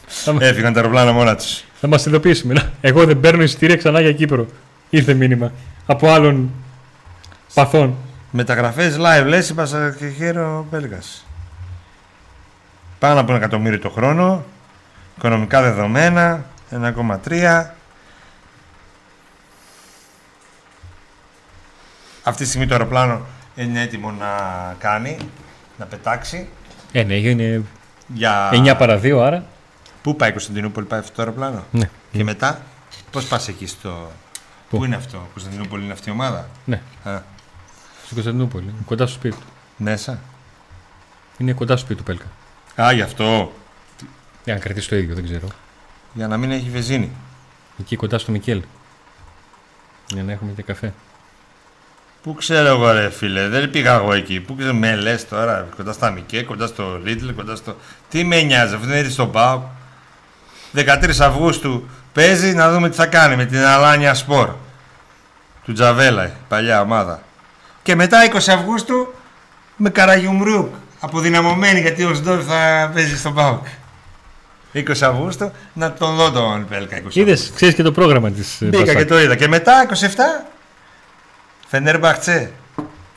[0.06, 1.64] Θα, μα- Έφυγαν τα αεροπλάνα μόνα τους.
[1.80, 2.54] θα μας ειδοποιήσουμε.
[2.54, 4.46] Να, Εγώ δεν παίρνω εισιτήρια ξανά για Κύπρο.
[4.90, 5.52] Ήρθε μήνυμα
[5.86, 6.50] από άλλων
[7.54, 7.94] παθών.
[8.30, 10.98] Μεταγραφές live λες, είπα και χαίρο Μπέλγα.
[12.98, 14.44] Πάνω από ένα εκατομμύριο το χρόνο.
[15.16, 16.44] Οικονομικά δεδομένα.
[16.70, 17.73] 1,3.
[22.26, 24.26] Αυτή τη στιγμή το αεροπλάνο είναι έτοιμο να
[24.78, 25.16] κάνει,
[25.78, 26.48] να πετάξει.
[26.92, 27.62] Ε, ναι, είναι
[28.06, 28.50] Για...
[28.52, 29.44] 9 παρα 2, άρα.
[30.02, 31.90] Πού πάει η Κωνσταντινούπολη, πάει αυτό το αεροπλάνο; Ναι.
[32.12, 32.60] Και μετά,
[33.10, 34.10] πώς πας εκεί στο.
[34.70, 37.20] Πού; Πού είναι αυτό, Κωνσταντινούπολη είναι αυτή η ομάδα; Ναι, Α,
[38.04, 38.74] στην Κωνσταντινούπολη.
[38.86, 39.42] Κοντά στο σπίτι του.
[39.76, 40.18] μέσα.
[41.38, 42.26] Είναι κοντά στο σπίτι του Πέλκα.
[42.88, 43.52] Α, γι' αυτό.
[44.44, 45.46] Για να κρατήσει το ίδιο, δεν ξέρω.
[46.14, 47.10] Για να μην έχει βεζίνη.
[47.80, 48.62] Εκεί κοντά στο Μικέλ.
[50.08, 50.92] Για να έχουμε και καφέ.
[52.24, 54.40] Πού ξέρω εγώ, ρε φίλε, δεν πήγα εγώ εκεί.
[54.40, 57.76] Πού ξέρω, με λες τώρα, κοντά στα Μικέ, κοντά στο Λίτλ, κοντά στο.
[58.08, 59.62] Τι με νοιάζει, αφού δεν έρθει στον Πάοκ.
[60.74, 64.48] 13 Αυγούστου παίζει να δούμε τι θα κάνει με την Αλάνια Σπορ.
[65.64, 67.22] Του Τζαβέλα, η παλιά ομάδα.
[67.82, 69.14] Και μετά 20 Αυγούστου
[69.76, 70.74] με Καραγιουμρούκ.
[71.00, 73.66] Αποδυναμωμένη γιατί ο Σντόρ θα παίζει στον Πάοκ.
[74.72, 76.96] 20 Αυγούστου να τον δω τον Πέλκα.
[76.96, 77.54] 20 Είδες, Αυγούστου.
[77.54, 78.58] ξέρεις και το πρόγραμμα της.
[78.60, 79.36] Μπήκα και το είδα.
[79.36, 80.53] Και μετά 27
[81.74, 82.52] Φενέρμπαχτσε.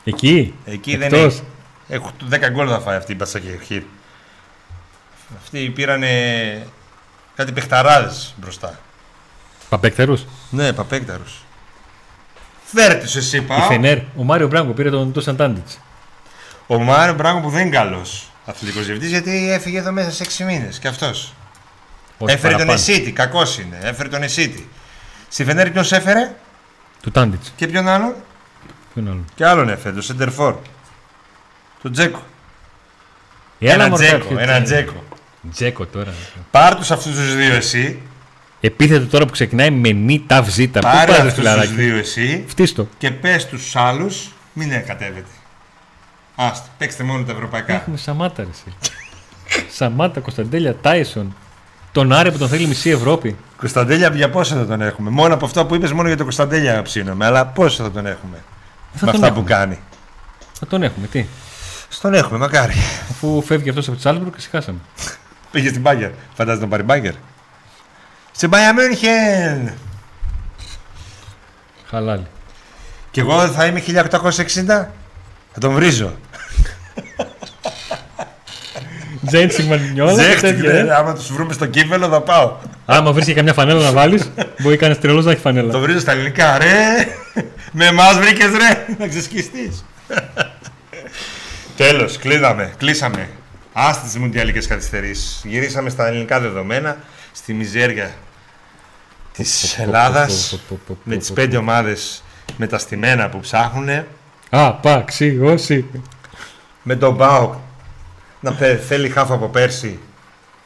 [0.04, 1.42] Εκεί; Εκεί δεν Εκτός; έχει.
[1.88, 3.82] Έχω 10 γκολ θα φάει αυτή η Μπασακεχήρ.
[5.42, 6.66] Αυτοί πήρανε
[7.36, 8.78] κάτι παιχταράδες μπροστά.
[9.68, 11.44] Παπέκτερους; Ναι, παπέκταρους.
[12.64, 13.60] Φέρε τους εσύ Η πάω.
[13.60, 13.98] Φενέρ.
[14.16, 15.78] Ο Μάριο Μπράγκο πήρε τον Τούσαν Τάντιτς.
[16.66, 20.44] Ο Μάριο Μπράγκο που δεν είναι καλός αθλητικός διευθυντής γιατί έφυγε εδώ μέσα σε 6
[20.44, 20.78] μήνες.
[20.78, 21.34] Και αυτός.
[22.26, 23.78] Έφερε τον Εσίτη, κακός είναι.
[23.82, 24.68] Έφερε τον Εσίτη.
[25.28, 26.34] Στη Φενέρ ποιος έφερε;
[27.02, 27.52] Του Τάντιτς.
[27.56, 28.14] και ποιον άλλον;
[28.98, 30.54] Ποιον άλλον; Και άλλον έφερε, τον Σεντερφόρ.
[31.82, 32.22] Τον Τζέκο.
[33.58, 35.04] Έλα, Ένα μωρέ, Τζέκο, κάποιο- ένα Τζέκο.
[35.52, 36.12] Τζέκο τώρα.
[36.50, 38.00] Πάρ τους αυτούς τους δύο εσύ.
[38.60, 40.80] Επίθετο τώρα που ξεκινάει με νη ταβ ζήτα.
[40.80, 42.44] Πού Πάρε πας, ρε αυτούς τους φιλαράκι; δύο εσύ.
[42.46, 42.88] Φτύστο.
[42.98, 45.26] και πες στους άλλους μην κατέβετε.
[46.34, 47.72] Άστα, παίξτε μόνο τα ευρωπαϊκά.
[47.74, 48.48] Έχουμε Σαμάτα, ρε.
[48.50, 48.76] εσύ.
[49.70, 51.36] Σαμάτα, Κωνσταντέλια, Τάισον.
[51.92, 53.36] Τον Άρη που τον θέλει μισή Ευρώπη.
[53.56, 56.82] Κωνσταντέλια για πόσο θα τον έχουμε; Μόνο από αυτό που είπες μόνο για τον Κωνσταντέλια
[56.82, 57.26] ψήνομαι.
[57.26, 58.42] Αλλά πόσο θα τον έχουμε;
[58.94, 59.40] Θα με τον αυτά έχουμε.
[59.42, 59.78] που κάνει.
[60.58, 61.26] Θα τον έχουμε, τι;
[61.88, 62.74] Στον έχουμε, μακάρι.
[63.10, 64.78] Αφού φεύγει αυτός από τη Σάλμπουργκ και συχάσαμε.
[65.50, 66.10] Πήγε στην Μπάγκερ.
[66.34, 67.12] Φαντάζεσαι τον πάρει Μπάγκερ.
[68.32, 69.72] Στην Bayern München.
[71.90, 72.26] Χαλάλι.
[73.10, 74.88] Και εγώ θα είμαι 1860.
[75.52, 76.14] Θα τον βρίζω.
[79.26, 80.14] Τζέντσι μανιόλα.
[80.14, 80.68] Ζέχτηκε.
[80.68, 82.52] ε, Άμα τους βρούμε στο κύπελο θα πάω.
[82.86, 85.72] Άμα βρεις και καμιά φανέλα να βάλεις, μπορεί κανένας τρελός να έχει φανέλα.
[85.72, 86.58] Το βρίζω στα ελληνικά.
[86.58, 86.66] Ρε!
[87.72, 88.86] Με εμάς βρήκες ρε!
[88.98, 89.84] Να ξεσκιστείς.
[91.76, 92.72] Τέλος, κλείδαμε.
[92.78, 93.28] Κλείσαμε.
[93.72, 95.40] Άστε τι μουντιαλικέ καθυστερήσεις.
[95.44, 96.96] Γυρίσαμε στα ελληνικά δεδομένα,
[97.32, 98.14] στη μιζέρια
[99.32, 100.60] της Ελλάδας,
[101.04, 102.22] με τις πέντε ομάδες
[102.56, 103.88] με τα στημένα που ψάχνουν.
[104.50, 105.84] Α, πα, ξύ, όσοι.
[106.82, 107.52] Με τον Μπάουκ
[108.40, 109.98] να θε- θέλει χάφ από πέρσι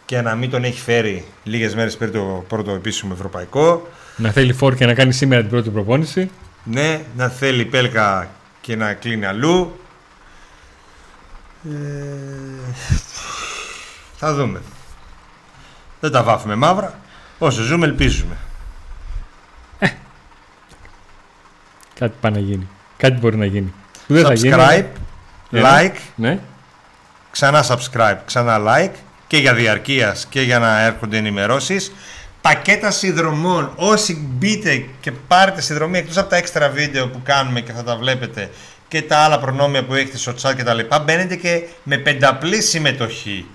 [0.04, 3.88] και να μην τον έχει φέρει λίγες μέρες πριν το πρώτο επίσημο ευρωπαϊκό.
[4.16, 6.30] Να θέλει φόρ και να κάνει σήμερα την πρώτη προπόνηση.
[6.64, 8.28] Ναι, να θέλει πέλκα
[8.60, 9.80] και να κλείνει αλλού.
[11.64, 12.72] Ε,
[14.16, 14.60] θα δούμε.
[16.00, 16.98] Δεν τα βάφουμε μαύρα.
[17.38, 18.36] Όσο ζούμε ελπίζουμε.
[21.94, 22.68] Κάτι πάει να γίνει.
[22.96, 23.72] Κάτι μπορεί να γίνει.
[24.06, 24.54] Που δεν θα γίνει.
[24.58, 24.84] Subscribe,
[25.50, 25.60] Ναι.
[25.64, 26.38] like, Ναι.
[27.30, 28.94] ξανά subscribe, ξανά like
[29.26, 31.92] και για διαρκείας και για να έρχονται ενημερώσεις.
[32.42, 33.72] Πακέτα συνδρομών.
[33.76, 37.96] Όσοι μπείτε και πάρετε συνδρομή εκτός από τα έξτρα βίντεο που κάνουμε και θα τα
[37.96, 38.50] βλέπετε
[38.88, 42.62] και τα άλλα προνόμια που έχετε στο chat και τα λοιπά, μπαίνετε και με πενταπλή
[42.62, 43.46] συμμετοχή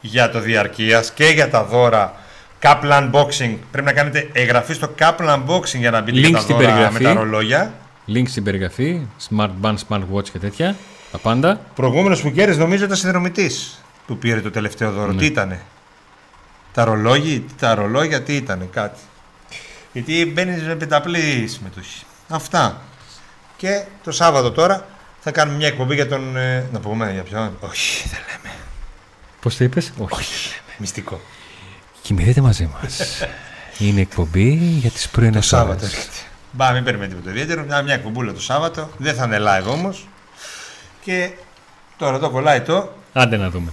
[0.00, 2.14] για το διαρκείας και για τα δώρα
[2.62, 3.56] Kaplan Unboxing.
[3.70, 6.68] Πρέπει να κάνετε εγγραφή στο Kaplan Unboxing για να μπείτε Link για τα στην δώρα
[6.68, 7.02] περιγραφή.
[7.02, 7.74] με τα ρολόγια.
[8.08, 9.06] Link στην περιγραφή.
[9.30, 10.76] Smart band, smart watch και τέτοια.
[11.12, 11.60] Τα πάντα.
[11.74, 15.12] Προηγούμενος που κέρδισε νομίζω ήταν συνδρομητής που πήρε το τελευταίο δώρο.
[15.12, 15.18] Ναι.
[15.18, 15.60] Τι ήτανε;
[16.76, 18.98] Τα ρολόγια, τα ρολόγια τι ήτανε, κάτι.
[19.92, 22.04] Γιατί μπαίνεις με πενταπλή συμμετοχή.
[22.28, 22.80] Αυτά.
[23.56, 24.86] Και το Σάββατο τώρα
[25.20, 26.36] θα κάνουμε μια εκπομπή για τον.
[26.36, 27.56] ε, να πούμε για ποιον.
[27.60, 28.54] Όχι, δεν λέμε.
[29.40, 30.60] Πώς το είπες, Όχι.
[30.78, 31.20] Μυστικό.
[32.02, 33.00] Κοιμηθείτε μαζί μας.
[33.78, 36.16] Είναι εκπομπή για τις πρωινές Το Σάββατο έρχεται.
[36.52, 37.64] Μπα, μην περιμένετε τίποτα ιδιαίτερο.
[37.64, 38.90] Μια, μια εκπομπούλα το Σάββατο.
[38.96, 40.08] Δεν θα είναι live όμως.
[41.00, 41.30] Και
[41.96, 42.92] τώρα το κολλάει το.
[43.12, 43.72] Άντε να δούμε.